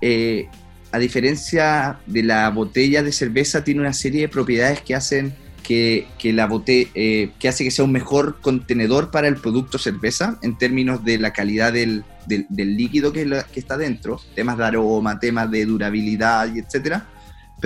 eh, 0.02 0.48
a 0.92 1.00
diferencia 1.00 2.00
de 2.06 2.24
la 2.24 2.50
botella 2.50 3.04
de 3.04 3.12
cerveza, 3.12 3.64
tiene 3.64 3.82
una 3.82 3.94
serie 3.94 4.22
de 4.22 4.30
propiedades 4.30 4.82
que 4.82 4.96
hacen 4.96 5.34
que, 5.64 6.08
que 6.20 6.32
la 6.32 6.46
bote, 6.46 6.90
eh, 6.94 7.32
que 7.40 7.48
hace 7.48 7.64
que 7.64 7.72
sea 7.72 7.86
un 7.86 7.92
mejor 7.92 8.40
contenedor 8.40 9.10
para 9.10 9.28
el 9.28 9.36
producto 9.38 9.80
cerveza 9.80 10.38
en 10.44 10.58
términos 10.58 11.04
de 11.04 11.18
la 11.18 11.34
calidad 11.34 11.74
del, 11.74 12.04
del- 12.28 12.46
del 12.50 12.78
líquido 12.78 13.12
que, 13.12 13.26
la- 13.26 13.44
que 13.44 13.60
está 13.60 13.76
dentro, 13.76 14.22
temas 14.36 14.58
de 14.60 14.66
aroma, 14.66 15.20
temas 15.20 15.50
de 15.50 15.66
durabilidad 15.66 16.54
y 16.54 16.60
etcétera, 16.60 17.08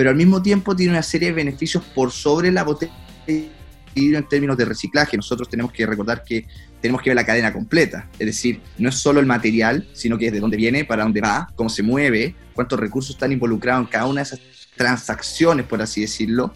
pero 0.00 0.08
al 0.08 0.16
mismo 0.16 0.40
tiempo 0.40 0.74
tiene 0.74 0.92
una 0.92 1.02
serie 1.02 1.28
de 1.28 1.34
beneficios 1.34 1.84
por 1.94 2.10
sobre 2.10 2.50
la 2.50 2.64
botella 2.64 2.90
de 3.26 3.50
vidrio 3.94 4.16
en 4.16 4.26
términos 4.26 4.56
de 4.56 4.64
reciclaje. 4.64 5.14
Nosotros 5.14 5.46
tenemos 5.46 5.72
que 5.72 5.84
recordar 5.84 6.24
que 6.24 6.46
tenemos 6.80 7.02
que 7.02 7.10
ver 7.10 7.16
la 7.16 7.26
cadena 7.26 7.52
completa, 7.52 8.08
es 8.18 8.26
decir, 8.26 8.62
no 8.78 8.88
es 8.88 8.94
solo 8.94 9.20
el 9.20 9.26
material, 9.26 9.86
sino 9.92 10.16
que 10.16 10.28
es 10.28 10.32
de 10.32 10.40
dónde 10.40 10.56
viene, 10.56 10.86
para 10.86 11.02
dónde 11.02 11.20
va, 11.20 11.50
cómo 11.54 11.68
se 11.68 11.82
mueve, 11.82 12.34
cuántos 12.54 12.80
recursos 12.80 13.14
están 13.14 13.30
involucrados 13.30 13.84
en 13.84 13.90
cada 13.90 14.06
una 14.06 14.20
de 14.20 14.22
esas 14.22 14.40
transacciones, 14.74 15.66
por 15.66 15.82
así 15.82 16.00
decirlo, 16.00 16.54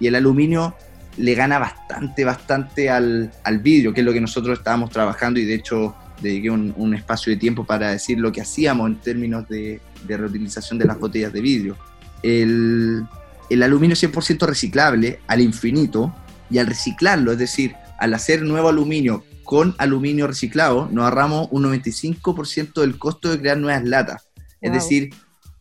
y 0.00 0.06
el 0.06 0.14
aluminio 0.14 0.74
le 1.18 1.34
gana 1.34 1.58
bastante, 1.58 2.24
bastante 2.24 2.88
al, 2.88 3.30
al 3.44 3.58
vidrio, 3.58 3.92
que 3.92 4.00
es 4.00 4.06
lo 4.06 4.14
que 4.14 4.22
nosotros 4.22 4.56
estábamos 4.56 4.88
trabajando 4.88 5.38
y 5.38 5.44
de 5.44 5.56
hecho 5.56 5.94
dediqué 6.22 6.48
un, 6.48 6.94
espacio 6.94 7.34
de 7.34 7.36
tiempo 7.36 7.64
para 7.64 7.90
decir 7.90 8.18
lo 8.18 8.32
que 8.32 8.40
hacíamos 8.40 8.88
en 8.88 8.96
términos 8.96 9.46
de 9.46 9.78
reutilización 10.08 10.78
de 10.78 10.86
las 10.86 10.98
botellas 10.98 11.34
de 11.34 11.42
vidrio. 11.42 11.76
El, 12.22 13.06
el 13.50 13.62
aluminio 13.62 13.94
es 13.94 14.02
100% 14.02 14.46
reciclable 14.46 15.20
al 15.26 15.40
infinito 15.40 16.14
y 16.50 16.58
al 16.58 16.66
reciclarlo, 16.66 17.32
es 17.32 17.38
decir, 17.38 17.74
al 17.98 18.14
hacer 18.14 18.42
nuevo 18.42 18.68
aluminio 18.68 19.24
con 19.44 19.74
aluminio 19.78 20.26
reciclado, 20.26 20.88
nos 20.92 21.04
ahorramos 21.04 21.48
un 21.50 21.64
95% 21.64 22.80
del 22.82 22.98
costo 22.98 23.30
de 23.30 23.40
crear 23.40 23.56
nuevas 23.56 23.82
latas. 23.84 24.28
Es 24.60 24.70
Wow. 24.70 24.78
decir, 24.78 25.10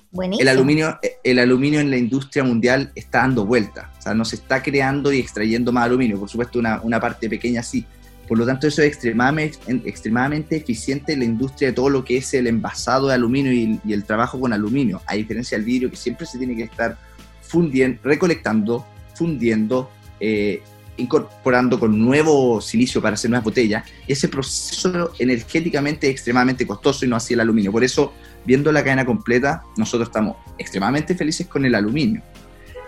Buenísimo. 0.10 0.42
El 0.42 0.48
aluminio, 0.48 1.00
el 1.24 1.40
aluminio 1.40 1.80
en 1.80 1.92
la 1.92 1.98
industria 1.98 2.44
mundial 2.44 2.92
está 2.96 3.20
dando 3.20 3.46
vuelta, 3.46 3.92
o 3.98 4.02
sea, 4.02 4.14
no 4.14 4.24
se 4.26 4.38
está 4.38 4.64
creando 4.64 5.12
y 5.12 5.20
extrayendo 5.20 5.72
más 5.72 5.84
aluminio, 5.86 6.18
por 6.18 6.30
supuesto 6.30 6.60
una, 6.60 6.82
una 6.82 7.00
parte 7.00 7.30
pequeña 7.30 7.62
sí, 7.62 7.86
por 8.28 8.38
lo 8.38 8.46
tanto 8.46 8.68
eso 8.68 8.82
es 8.82 8.88
extremadamente, 8.90 9.60
extremadamente 9.86 10.58
eficiente 10.58 11.14
en 11.14 11.20
la 11.20 11.26
industria 11.26 11.70
de 11.70 11.74
todo 11.74 11.90
lo 11.90 12.04
que 12.04 12.18
es 12.18 12.34
el 12.34 12.48
envasado 12.48 13.08
de 13.08 13.14
aluminio 13.14 13.54
y, 13.54 13.80
y 13.86 13.94
el 13.94 14.04
trabajo 14.04 14.40
con 14.40 14.54
aluminio, 14.54 15.02
a 15.06 15.16
diferencia 15.16 15.58
del 15.58 15.66
vidrio 15.66 15.90
que 15.90 15.96
siempre 15.96 16.26
se 16.26 16.38
tiene 16.38 16.56
que 16.56 16.64
estar 16.64 16.98
fundiendo, 17.42 18.00
recolectando, 18.04 18.86
fundiendo, 19.16 19.90
eh, 20.20 20.62
incorporando 20.98 21.80
con 21.80 21.98
nuevo 21.98 22.60
silicio 22.60 23.02
para 23.02 23.14
hacer 23.14 23.30
nuevas 23.30 23.46
botellas. 23.46 23.84
Ese 24.08 24.28
proceso 24.28 25.12
energéticamente 25.20 26.08
es 26.08 26.14
extremadamente 26.14 26.66
costoso 26.66 27.06
y 27.06 27.08
no 27.08 27.16
así 27.16 27.34
el 27.34 27.40
aluminio. 27.40 27.72
Por 27.72 27.84
eso, 27.84 28.14
viendo 28.46 28.72
la 28.72 28.84
cadena 28.84 29.06
completa, 29.06 29.64
nosotros 29.78 30.10
estamos 30.10 30.38
extremadamente 30.58 31.16
felices 31.16 31.48
con 31.48 31.66
el 31.66 31.76
aluminio. 31.76 32.22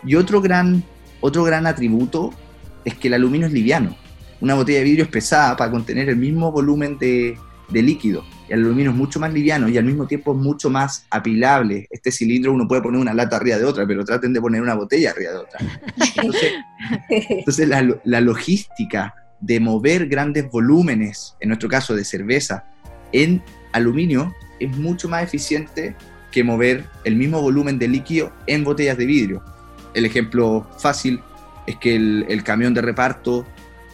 Y 0.06 0.16
otro 0.16 0.42
gran, 0.42 0.84
otro 1.22 1.44
gran 1.44 1.68
atributo 1.68 2.34
es 2.86 2.96
que 2.96 3.10
el 3.10 3.16
aluminio 3.16 3.48
es 3.48 3.54
liviano. 3.54 3.96
Una 4.42 4.56
botella 4.56 4.80
de 4.80 4.86
vidrio 4.86 5.04
es 5.04 5.10
pesada 5.10 5.56
para 5.58 5.72
contener 5.72 6.10
el 6.10 6.16
mismo 6.16 6.52
volumen 6.52 6.98
de, 6.98 7.38
de 7.70 7.82
líquido. 7.82 8.24
El 8.48 8.62
aluminio 8.62 8.92
es 8.92 8.98
mucho 8.98 9.20
más 9.20 9.34
liviano 9.34 9.70
y 9.70 9.78
al 9.78 9.86
mismo 9.86 10.08
tiempo 10.08 10.34
es 10.34 10.40
mucho 10.40 10.70
más 10.70 11.06
apilable. 11.12 11.88
Este 11.90 12.12
cilindro 12.12 12.52
uno 12.52 12.68
puede 12.68 12.82
poner 12.82 13.00
una 13.00 13.14
lata 13.14 13.36
arriba 13.36 13.58
de 13.58 13.66
otra, 13.66 13.86
pero 13.86 14.04
traten 14.04 14.34
de 14.34 14.42
poner 14.42 14.62
una 14.62 14.74
botella 14.74 15.12
arriba 15.12 15.32
de 15.32 15.38
otra. 15.38 15.60
Entonces, 16.16 16.54
entonces 17.10 17.68
la, 17.68 18.00
la 18.04 18.22
logística 18.22 19.14
de 19.40 19.60
mover 19.60 20.08
grandes 20.08 20.50
volúmenes, 20.50 21.36
en 21.40 21.50
nuestro 21.50 21.70
caso 21.70 21.96
de 21.96 22.04
cerveza, 22.04 22.66
en 23.12 23.42
aluminio 23.74 24.34
es 24.60 24.76
mucho 24.78 25.08
más 25.08 25.24
eficiente 25.24 25.96
que 26.32 26.44
mover 26.44 26.86
el 27.04 27.16
mismo 27.16 27.42
volumen 27.42 27.80
de 27.80 27.88
líquido 27.88 28.32
en 28.48 28.64
botellas 28.64 28.98
de 28.98 29.06
vidrio. 29.06 29.44
El 29.94 30.06
ejemplo 30.06 30.68
fácil 30.78 31.22
es 31.68 31.76
que 31.78 31.96
el, 31.96 32.26
el 32.30 32.44
camión 32.44 32.74
de 32.74 32.82
reparto 32.82 33.46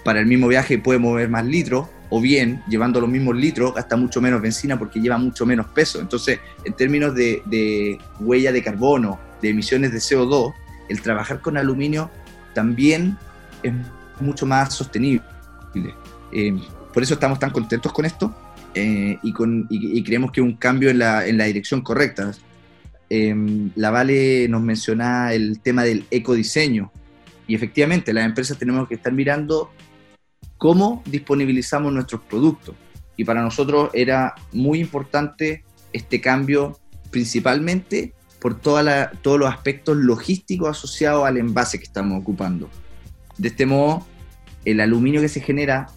para 0.05 0.21
el 0.21 0.27
mismo 0.27 0.47
viaje 0.47 0.77
puede 0.77 0.99
mover 0.99 1.27
más 1.29 1.43
litros, 1.45 1.87
o 2.09 2.21
bien 2.21 2.61
llevando 2.69 3.01
los 3.01 3.09
mismos 3.09 3.35
litros 3.35 3.73
gasta 3.73 3.97
mucho 3.97 4.21
menos 4.21 4.39
benzina 4.39 4.77
porque 4.77 5.01
lleva 5.01 5.17
mucho 5.17 5.45
menos 5.45 5.65
peso. 5.65 5.99
Entonces, 5.99 6.39
en 6.63 6.73
términos 6.73 7.15
de, 7.15 7.41
de 7.45 7.97
huella 8.19 8.51
de 8.51 8.63
carbono, 8.63 9.19
de 9.41 9.49
emisiones 9.49 9.91
de 9.91 9.97
CO2, 9.97 10.53
el 10.89 11.01
trabajar 11.01 11.41
con 11.41 11.57
aluminio 11.57 12.11
también 12.53 13.17
es 13.63 13.73
mucho 14.19 14.45
más 14.45 14.73
sostenible. 14.73 15.23
Eh, 16.31 16.55
por 16.93 17.03
eso 17.03 17.15
estamos 17.15 17.39
tan 17.39 17.49
contentos 17.49 17.91
con 17.91 18.05
esto 18.05 18.33
eh, 18.73 19.17
y, 19.21 20.03
creemos 20.03 20.31
que 20.31 20.39
es 20.39 20.45
un 20.45 20.55
cambio 20.55 20.89
en 20.89 20.99
la, 20.99 21.25
en 21.27 21.37
la 21.37 21.45
dirección 21.45 21.81
correcta. 21.81 22.31
Eh, 23.09 23.35
la 23.75 23.89
Vale 23.89 24.47
nos 24.49 24.61
menciona 24.61 25.33
el 25.33 25.59
tema 25.61 25.83
del 25.83 26.05
ecodiseño 26.11 26.91
y 27.47 27.55
efectivamente 27.55 28.13
las 28.13 28.25
empresas 28.25 28.57
tenemos 28.57 28.87
que 28.87 28.95
estar 28.95 29.13
mirando 29.13 29.71
cómo 30.57 31.03
disponibilizamos 31.05 31.91
nuestros 31.93 32.21
productos. 32.21 32.75
Y 33.17 33.23
para 33.23 33.41
nosotros 33.41 33.89
era 33.93 34.35
muy 34.51 34.79
importante 34.79 35.63
este 35.93 36.19
cambio 36.19 36.79
principalmente 37.11 38.13
por 38.39 38.59
toda 38.59 38.83
la, 38.83 39.11
todos 39.21 39.39
los 39.39 39.49
aspectos 39.49 39.97
logísticos 39.97 40.69
asociados 40.69 41.25
al 41.25 41.37
envase 41.37 41.77
que 41.77 41.85
estamos 41.85 42.19
ocupando. 42.19 42.69
De 43.37 43.47
este 43.47 43.65
modo, 43.65 44.05
el 44.65 44.81
aluminio 44.81 45.21
que 45.21 45.29
se 45.29 45.41
genera 45.41 45.87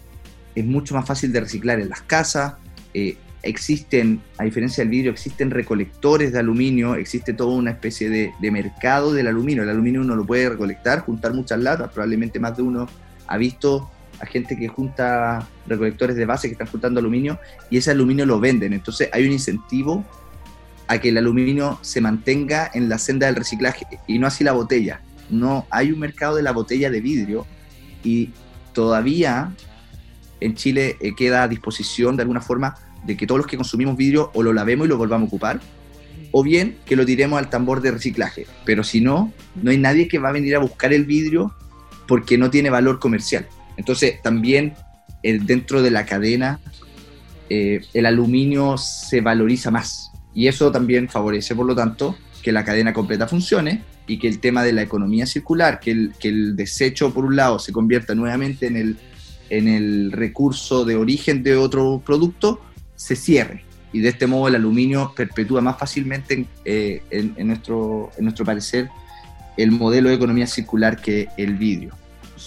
es 0.55 0.65
mucho 0.65 0.95
más 0.95 1.05
fácil 1.05 1.31
de 1.31 1.41
reciclar 1.41 1.79
en 1.79 1.89
las 1.89 2.01
casas. 2.01 2.53
Eh, 2.93 3.17
existen, 3.43 4.21
a 4.37 4.45
diferencia 4.45 4.83
del 4.83 4.89
vidrio, 4.89 5.11
existen 5.11 5.51
recolectores 5.51 6.31
de 6.31 6.39
aluminio, 6.39 6.95
existe 6.95 7.33
toda 7.33 7.55
una 7.55 7.71
especie 7.71 8.09
de, 8.09 8.33
de, 8.39 8.51
mercado 8.51 9.13
del 9.13 9.27
aluminio. 9.27 9.63
El 9.63 9.69
aluminio 9.69 10.01
uno 10.01 10.15
lo 10.15 10.25
puede 10.25 10.49
recolectar, 10.49 11.01
juntar 11.01 11.33
muchas 11.33 11.59
latas, 11.59 11.91
probablemente 11.91 12.39
más 12.39 12.57
de 12.57 12.63
uno 12.63 12.87
ha 13.27 13.37
visto 13.37 13.89
a 14.19 14.25
gente 14.25 14.57
que 14.57 14.67
junta 14.67 15.47
recolectores 15.67 16.15
de 16.15 16.25
base 16.25 16.47
que 16.47 16.53
están 16.53 16.67
juntando 16.67 16.99
aluminio 16.99 17.39
y 17.69 17.77
ese 17.77 17.91
aluminio 17.91 18.25
lo 18.25 18.39
venden. 18.39 18.73
Entonces 18.73 19.09
hay 19.13 19.25
un 19.25 19.31
incentivo 19.31 20.05
a 20.87 20.97
que 20.97 21.09
el 21.09 21.17
aluminio 21.17 21.77
se 21.81 22.01
mantenga 22.01 22.69
en 22.73 22.89
la 22.89 22.97
senda 22.97 23.27
del 23.27 23.35
reciclaje 23.35 23.85
y 24.07 24.19
no 24.19 24.27
así 24.27 24.43
la 24.43 24.51
botella. 24.51 25.01
No 25.29 25.67
hay 25.69 25.91
un 25.91 25.99
mercado 25.99 26.35
de 26.35 26.43
la 26.43 26.51
botella 26.51 26.89
de 26.89 27.01
vidrio 27.01 27.45
y 28.03 28.31
todavía 28.73 29.53
en 30.39 30.55
Chile 30.55 30.97
eh, 30.99 31.13
queda 31.15 31.43
a 31.43 31.47
disposición 31.47 32.15
de 32.15 32.23
alguna 32.23 32.41
forma 32.41 32.75
de 33.05 33.15
que 33.15 33.27
todos 33.27 33.39
los 33.39 33.47
que 33.47 33.57
consumimos 33.57 33.95
vidrio 33.95 34.31
o 34.33 34.43
lo 34.43 34.51
lavemos 34.53 34.87
y 34.87 34.89
lo 34.89 34.97
volvamos 34.97 35.27
a 35.27 35.29
ocupar 35.29 35.59
o 36.31 36.43
bien 36.43 36.77
que 36.85 36.95
lo 36.95 37.05
tiremos 37.05 37.39
al 37.39 37.49
tambor 37.49 37.81
de 37.81 37.91
reciclaje. 37.91 38.45
Pero 38.65 38.83
si 38.83 39.01
no, 39.01 39.33
no 39.55 39.71
hay 39.71 39.77
nadie 39.77 40.07
que 40.07 40.19
va 40.19 40.29
a 40.29 40.33
venir 40.33 40.55
a 40.55 40.59
buscar 40.59 40.93
el 40.93 41.05
vidrio 41.05 41.53
porque 42.07 42.37
no 42.37 42.49
tiene 42.49 42.69
valor 42.69 42.99
comercial. 42.99 43.47
Entonces, 43.79 44.21
también 44.21 44.73
el, 45.23 45.45
dentro 45.45 45.81
de 45.81 45.89
la 45.89 46.05
cadena, 46.05 46.59
eh, 47.49 47.79
el 47.93 48.05
aluminio 48.05 48.77
se 48.77 49.21
valoriza 49.21 49.71
más. 49.71 50.11
Y 50.35 50.47
eso 50.47 50.69
también 50.69 51.07
favorece, 51.07 51.55
por 51.55 51.65
lo 51.65 51.73
tanto, 51.73 52.17
que 52.43 52.51
la 52.51 52.65
cadena 52.65 52.91
completa 52.93 53.25
funcione 53.25 53.81
y 54.05 54.19
que 54.19 54.27
el 54.27 54.39
tema 54.39 54.63
de 54.63 54.73
la 54.73 54.81
economía 54.81 55.25
circular, 55.25 55.79
que 55.79 55.91
el, 55.91 56.13
que 56.19 56.27
el 56.27 56.57
desecho, 56.57 57.13
por 57.13 57.23
un 57.23 57.37
lado, 57.37 57.57
se 57.57 57.71
convierta 57.71 58.15
nuevamente 58.15 58.67
en 58.67 58.75
el, 58.75 58.97
en 59.49 59.69
el 59.69 60.11
recurso 60.11 60.83
de 60.83 60.97
origen 60.97 61.41
de 61.41 61.55
otro 61.55 62.03
producto, 62.05 62.61
se 62.97 63.15
cierre. 63.15 63.63
Y 63.93 64.01
de 64.01 64.09
este 64.09 64.27
modo 64.27 64.49
el 64.49 64.55
aluminio 64.55 65.13
perpetúa 65.15 65.61
más 65.61 65.79
fácilmente, 65.79 66.33
en, 66.33 66.47
eh, 66.65 67.33
nuestro, 67.45 68.11
en 68.17 68.25
nuestro 68.25 68.43
parecer, 68.43 68.89
el 69.55 69.71
modelo 69.71 70.09
de 70.09 70.15
economía 70.15 70.47
circular 70.47 71.01
que 71.01 71.29
el 71.37 71.55
vidrio. 71.55 71.98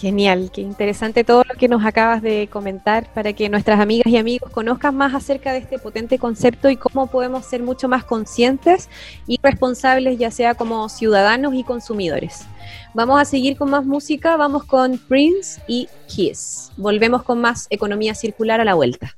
Genial, 0.03 0.51
qué 0.51 0.59
interesante 0.59 1.23
todo 1.23 1.45
lo 1.47 1.55
que 1.55 1.69
nos 1.69 1.85
acabas 1.85 2.21
de 2.21 2.49
comentar 2.51 3.07
para 3.13 3.31
que 3.31 3.47
nuestras 3.47 3.79
amigas 3.79 4.07
y 4.07 4.17
amigos 4.17 4.51
conozcan 4.51 4.97
más 4.97 5.13
acerca 5.13 5.53
de 5.53 5.59
este 5.59 5.79
potente 5.79 6.19
concepto 6.19 6.69
y 6.69 6.75
cómo 6.75 7.07
podemos 7.07 7.45
ser 7.45 7.63
mucho 7.63 7.87
más 7.87 8.03
conscientes 8.03 8.89
y 9.27 9.39
responsables, 9.41 10.19
ya 10.19 10.29
sea 10.29 10.55
como 10.55 10.89
ciudadanos 10.89 11.53
y 11.53 11.63
consumidores. 11.63 12.45
Vamos 12.93 13.21
a 13.21 13.23
seguir 13.23 13.55
con 13.55 13.69
más 13.69 13.85
música, 13.85 14.35
vamos 14.35 14.65
con 14.65 14.97
Prince 14.97 15.61
y 15.69 15.87
Kiss. 16.07 16.73
Volvemos 16.75 17.23
con 17.23 17.39
más 17.39 17.67
economía 17.69 18.13
circular 18.13 18.59
a 18.59 18.65
la 18.65 18.73
vuelta. 18.73 19.15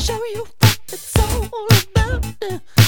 show 0.00 0.24
you 0.34 0.46
what 0.58 0.78
it's 0.88 1.18
all 1.18 1.48
about. 1.94 2.81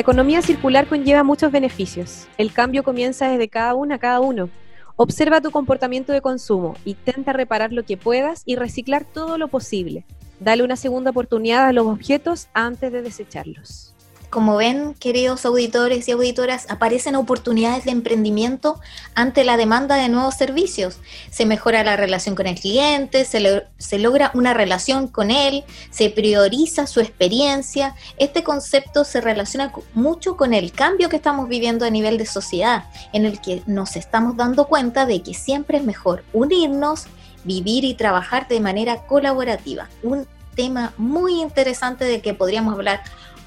Economía 0.00 0.40
circular 0.40 0.86
conlleva 0.86 1.22
muchos 1.22 1.52
beneficios. 1.52 2.26
El 2.38 2.50
cambio 2.54 2.82
comienza 2.82 3.28
desde 3.28 3.48
cada 3.48 3.74
una 3.74 3.96
a 3.96 3.98
cada 3.98 4.20
uno. 4.20 4.48
Observa 4.96 5.42
tu 5.42 5.50
comportamiento 5.50 6.14
de 6.14 6.22
consumo, 6.22 6.76
intenta 6.86 7.34
reparar 7.34 7.72
lo 7.74 7.82
que 7.82 7.98
puedas 7.98 8.42
y 8.46 8.56
reciclar 8.56 9.04
todo 9.04 9.36
lo 9.36 9.48
posible. 9.48 10.06
Dale 10.40 10.64
una 10.64 10.76
segunda 10.76 11.10
oportunidad 11.10 11.66
a 11.66 11.72
los 11.72 11.86
objetos 11.86 12.48
antes 12.54 12.90
de 12.90 13.02
desecharlos. 13.02 13.91
Como 14.32 14.56
ven, 14.56 14.94
queridos 14.94 15.44
auditores 15.44 16.08
y 16.08 16.12
auditoras, 16.12 16.64
aparecen 16.70 17.16
oportunidades 17.16 17.84
de 17.84 17.90
emprendimiento 17.90 18.80
ante 19.14 19.44
la 19.44 19.58
demanda 19.58 19.96
de 19.96 20.08
nuevos 20.08 20.36
servicios. 20.36 21.00
Se 21.30 21.44
mejora 21.44 21.84
la 21.84 21.96
relación 21.96 22.34
con 22.34 22.46
el 22.46 22.58
cliente, 22.58 23.26
se, 23.26 23.98
logra 23.98 24.30
una 24.32 24.54
relación 24.54 25.06
con 25.06 25.30
él, 25.30 25.64
se 25.90 26.08
prioriza 26.08 26.86
su 26.86 27.00
experiencia. 27.00 27.94
Este 28.16 28.42
concepto 28.42 29.04
se 29.04 29.20
relaciona 29.20 29.70
mucho 29.92 30.38
con 30.38 30.54
el 30.54 30.72
cambio 30.72 31.10
que 31.10 31.16
estamos 31.16 31.46
viviendo 31.46 31.84
a 31.84 31.90
nivel 31.90 32.16
de 32.16 32.24
sociedad, 32.24 32.84
en 33.12 33.26
el 33.26 33.38
que 33.38 33.62
nos 33.66 33.96
estamos 33.96 34.38
dando 34.38 34.66
cuenta 34.66 35.04
de 35.04 35.22
que 35.22 35.34
siempre 35.34 35.76
es 35.76 35.84
mejor 35.84 36.24
unirnos, 36.32 37.04
vivir 37.44 37.84
y 37.84 37.92
trabajar 37.92 38.48
de 38.48 38.60
manera 38.60 39.04
colaborativa. 39.04 39.90
Un 40.02 40.26
tema 40.54 40.94
muy 40.96 41.40
interesante 41.42 42.06
de 42.06 42.22
que 42.22 42.34
podríamos 42.34 42.74
hablar 42.74 43.02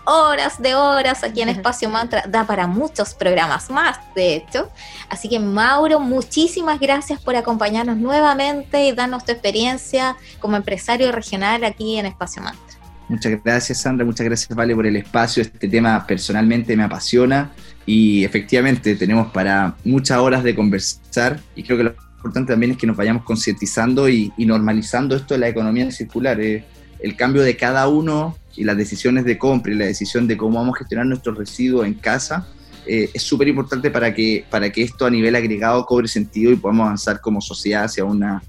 horas 0.05 0.61
de 0.61 0.75
horas 0.75 1.23
aquí 1.23 1.41
en 1.41 1.49
Espacio 1.49 1.89
Mantra, 1.89 2.23
da 2.27 2.45
para 2.45 2.67
muchos 2.67 3.13
programas 3.13 3.69
más, 3.69 3.97
de 4.15 4.35
hecho. 4.35 4.69
Así 5.09 5.29
que 5.29 5.39
Mauro, 5.39 5.99
muchísimas 5.99 6.79
gracias 6.79 7.19
por 7.21 7.35
acompañarnos 7.35 7.97
nuevamente 7.97 8.87
y 8.87 8.91
darnos 8.91 9.25
tu 9.25 9.31
experiencia 9.31 10.15
como 10.39 10.55
empresario 10.57 11.11
regional 11.11 11.63
aquí 11.63 11.97
en 11.97 12.05
Espacio 12.05 12.41
Mantra. 12.41 12.61
Muchas 13.07 13.43
gracias 13.43 13.81
Sandra, 13.81 14.03
muchas 14.03 14.25
gracias 14.25 14.55
Vale 14.55 14.75
por 14.75 14.85
el 14.85 14.95
espacio. 14.95 15.43
Este 15.43 15.67
tema 15.67 16.05
personalmente 16.07 16.75
me 16.75 16.83
apasiona 16.83 17.51
y 17.85 18.23
efectivamente 18.23 18.95
tenemos 18.95 19.31
para 19.31 19.75
muchas 19.83 20.17
horas 20.17 20.43
de 20.43 20.55
conversar 20.55 21.39
y 21.55 21.63
creo 21.63 21.77
que 21.77 21.83
lo 21.83 21.95
importante 22.15 22.53
también 22.53 22.71
es 22.71 22.77
que 22.77 22.87
nos 22.87 22.97
vayamos 22.97 23.23
concientizando 23.23 24.09
y, 24.09 24.33
normalizando 24.37 25.15
esto 25.15 25.35
de 25.35 25.39
la 25.39 25.47
economía 25.49 25.91
circular. 25.91 26.41
Eh, 26.41 26.65
el 26.99 27.15
cambio 27.15 27.43
de 27.43 27.55
cada 27.55 27.87
uno 27.87 28.35
y 28.57 28.63
las 28.63 28.77
decisiones 28.77 29.25
de 29.25 29.37
compra 29.37 29.73
y 29.73 29.75
la 29.75 29.85
decisión 29.85 30.27
de 30.27 30.37
cómo 30.37 30.59
vamos 30.59 30.75
a 30.75 30.79
gestionar 30.79 31.05
nuestros 31.05 31.37
residuos 31.37 31.85
en 31.85 31.95
casa 31.95 32.47
eh, 32.87 33.09
es 33.13 33.23
súper 33.23 33.47
importante 33.47 33.89
para 33.89 34.13
que, 34.13 34.45
para 34.49 34.71
que 34.71 34.83
esto 34.83 35.05
a 35.05 35.09
nivel 35.09 35.35
agregado 35.35 35.85
cobre 35.85 36.07
sentido 36.07 36.51
y 36.51 36.55
podamos 36.55 36.85
avanzar 36.85 37.19
como 37.19 37.41
sociedad 37.41 37.85
hacia, 37.85 38.05
una, 38.05 38.43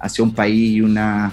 hacia 0.00 0.24
un 0.24 0.34
país 0.34 0.76
y 0.76 0.80
una 0.80 1.32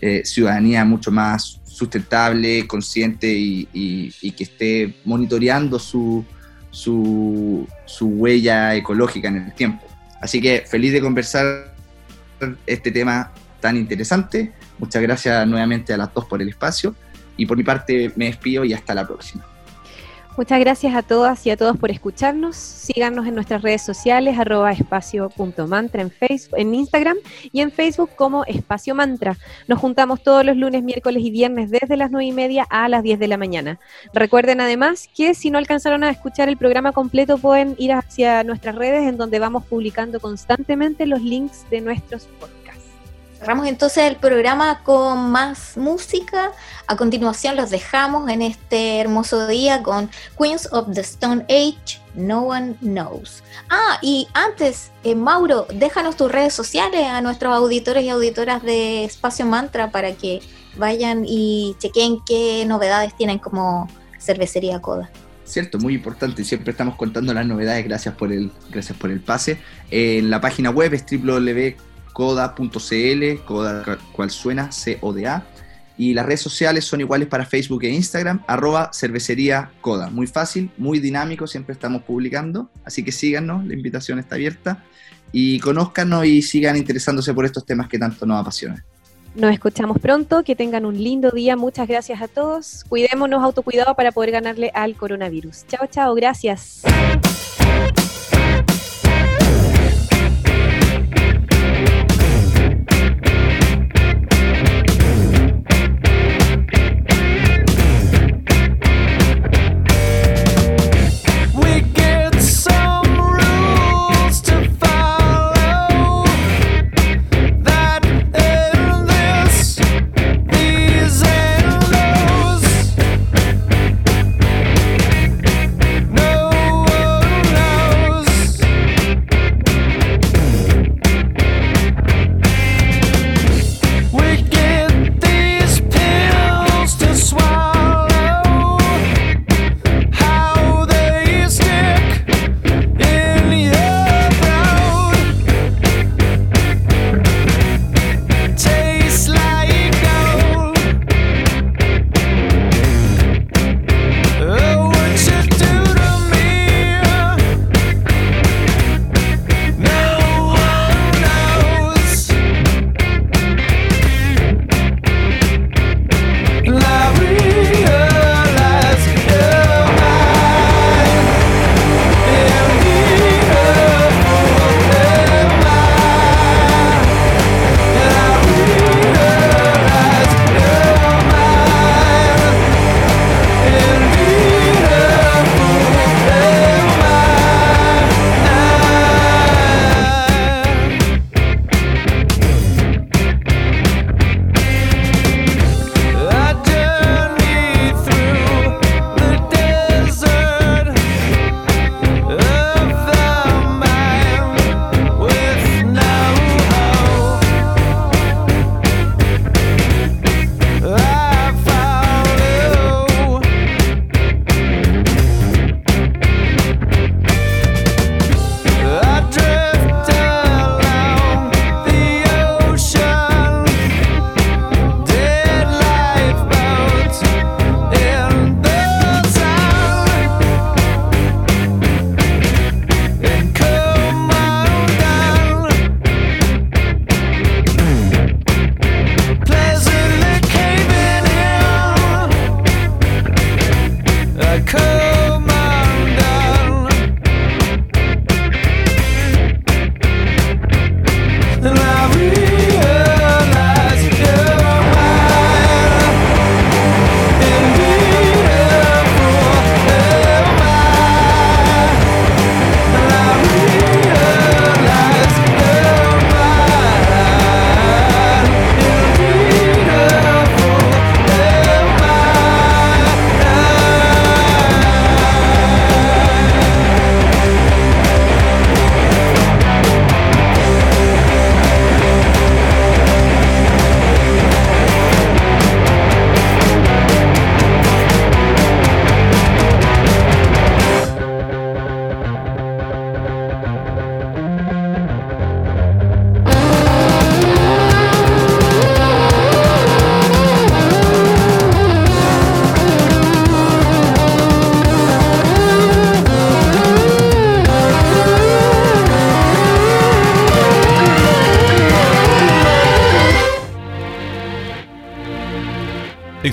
eh, 0.00 0.22
ciudadanía 0.24 0.84
mucho 0.84 1.10
más 1.10 1.60
sustentable, 1.64 2.66
consciente 2.66 3.28
y, 3.30 4.32
que 4.36 4.44
esté 4.44 4.94
monitoreando 5.04 5.78
su, 5.78 6.24
su, 6.70 7.68
su 7.84 8.06
huella 8.06 8.74
ecológica 8.74 9.28
en 9.28 9.36
el 9.36 9.54
tiempo. 9.54 9.86
Así 10.22 10.40
que 10.40 10.64
feliz 10.66 10.92
de 10.92 11.00
conversar 11.02 11.74
este 12.66 12.90
tema 12.90 13.32
tan 13.60 13.76
interesante. 13.76 14.52
Muchas 14.78 15.02
gracias 15.02 15.46
nuevamente 15.46 15.92
a 15.92 15.98
las 15.98 16.12
dos 16.14 16.24
por 16.24 16.40
el 16.40 16.48
espacio 16.48 16.94
y 17.36 17.46
por 17.46 17.56
mi 17.56 17.64
parte 17.64 18.12
me 18.16 18.26
despido 18.26 18.64
y 18.64 18.72
hasta 18.72 18.94
la 18.94 19.06
próxima. 19.06 19.44
Muchas 20.36 20.60
gracias 20.60 20.94
a 20.94 21.02
todas 21.02 21.44
y 21.44 21.50
a 21.50 21.56
todos 21.58 21.76
por 21.76 21.90
escucharnos. 21.90 22.56
Síganos 22.56 23.26
en 23.26 23.34
nuestras 23.34 23.60
redes 23.60 23.82
sociales, 23.82 24.38
arroba 24.38 24.72
espacio.mantra 24.72 26.00
en 26.00 26.12
en 26.56 26.74
Instagram 26.74 27.16
y 27.52 27.60
en 27.60 27.70
Facebook 27.70 28.10
como 28.16 28.44
Espacio 28.46 28.94
Mantra. 28.94 29.36
Nos 29.68 29.80
juntamos 29.80 30.22
todos 30.22 30.42
los 30.44 30.56
lunes, 30.56 30.82
miércoles 30.82 31.22
y 31.24 31.30
viernes 31.30 31.70
desde 31.70 31.96
las 31.96 32.10
9 32.10 32.24
y 32.24 32.32
media 32.32 32.66
a 32.70 32.88
las 32.88 33.02
10 33.02 33.18
de 33.18 33.28
la 33.28 33.36
mañana. 33.36 33.80
Recuerden 34.14 34.60
además 34.62 35.10
que 35.14 35.34
si 35.34 35.50
no 35.50 35.58
alcanzaron 35.58 36.04
a 36.04 36.10
escuchar 36.10 36.48
el 36.48 36.56
programa 36.56 36.92
completo, 36.92 37.36
pueden 37.36 37.74
ir 37.76 37.92
hacia 37.92 38.42
nuestras 38.44 38.76
redes 38.76 39.06
en 39.08 39.18
donde 39.18 39.40
vamos 39.40 39.64
publicando 39.66 40.20
constantemente 40.20 41.06
los 41.06 41.20
links 41.20 41.68
de 41.70 41.80
nuestros 41.80 42.24
podcasts. 42.38 42.59
Cerramos 43.40 43.66
entonces 43.68 44.04
el 44.04 44.16
programa 44.16 44.82
con 44.82 45.30
más 45.30 45.78
música. 45.78 46.52
A 46.86 46.96
continuación 46.96 47.56
los 47.56 47.70
dejamos 47.70 48.28
en 48.28 48.42
este 48.42 49.00
hermoso 49.00 49.46
día 49.46 49.82
con 49.82 50.10
Queens 50.38 50.68
of 50.72 50.92
the 50.92 51.00
Stone 51.00 51.46
Age, 51.48 52.02
No 52.14 52.42
One 52.42 52.74
Knows. 52.80 53.42
Ah, 53.70 53.98
y 54.02 54.28
antes, 54.34 54.90
eh, 55.04 55.14
Mauro, 55.14 55.66
déjanos 55.72 56.18
tus 56.18 56.30
redes 56.30 56.52
sociales 56.52 57.06
a 57.06 57.22
nuestros 57.22 57.54
auditores 57.54 58.04
y 58.04 58.10
auditoras 58.10 58.62
de 58.62 59.04
Espacio 59.04 59.46
Mantra 59.46 59.90
para 59.90 60.12
que 60.12 60.42
vayan 60.76 61.24
y 61.26 61.76
chequen 61.78 62.18
qué 62.26 62.66
novedades 62.66 63.16
tienen 63.16 63.38
como 63.38 63.88
cervecería 64.18 64.82
Coda. 64.82 65.10
Cierto, 65.44 65.78
muy 65.78 65.94
importante. 65.94 66.44
Siempre 66.44 66.72
estamos 66.72 66.96
contando 66.96 67.32
las 67.32 67.46
novedades. 67.46 67.86
Gracias 67.86 68.14
por 68.14 68.32
el, 68.32 68.52
gracias 68.70 68.98
por 68.98 69.10
el 69.10 69.20
pase. 69.20 69.58
en 69.90 70.28
la 70.28 70.42
página 70.42 70.68
web 70.68 70.92
es 70.92 71.06
www 71.10 71.89
coda.cl, 72.12 73.44
coda 73.44 73.98
cual 74.12 74.30
suena, 74.30 74.72
C-O-D-A. 74.72 75.46
Y 75.96 76.14
las 76.14 76.24
redes 76.24 76.40
sociales 76.40 76.86
son 76.86 77.00
iguales 77.00 77.28
para 77.28 77.44
Facebook 77.44 77.84
e 77.84 77.90
Instagram, 77.90 78.42
arroba 78.46 78.90
cervecería 78.92 79.70
coda. 79.82 80.08
Muy 80.08 80.26
fácil, 80.26 80.70
muy 80.78 80.98
dinámico, 80.98 81.46
siempre 81.46 81.74
estamos 81.74 82.02
publicando. 82.02 82.70
Así 82.84 83.04
que 83.04 83.12
síganos, 83.12 83.66
la 83.66 83.74
invitación 83.74 84.18
está 84.18 84.36
abierta. 84.36 84.82
Y 85.30 85.60
conózcanos 85.60 86.24
y 86.24 86.40
sigan 86.40 86.76
interesándose 86.76 87.34
por 87.34 87.44
estos 87.44 87.66
temas 87.66 87.88
que 87.88 87.98
tanto 87.98 88.24
nos 88.24 88.40
apasionan. 88.40 88.82
Nos 89.34 89.52
escuchamos 89.52 89.98
pronto, 89.98 90.42
que 90.42 90.56
tengan 90.56 90.84
un 90.84 90.96
lindo 90.96 91.30
día, 91.30 91.56
muchas 91.56 91.86
gracias 91.86 92.20
a 92.20 92.28
todos. 92.28 92.84
Cuidémonos, 92.88 93.44
autocuidado 93.44 93.94
para 93.94 94.10
poder 94.10 94.32
ganarle 94.32 94.70
al 94.74 94.96
coronavirus. 94.96 95.66
Chao, 95.68 95.86
chao, 95.86 96.14
gracias. 96.14 96.82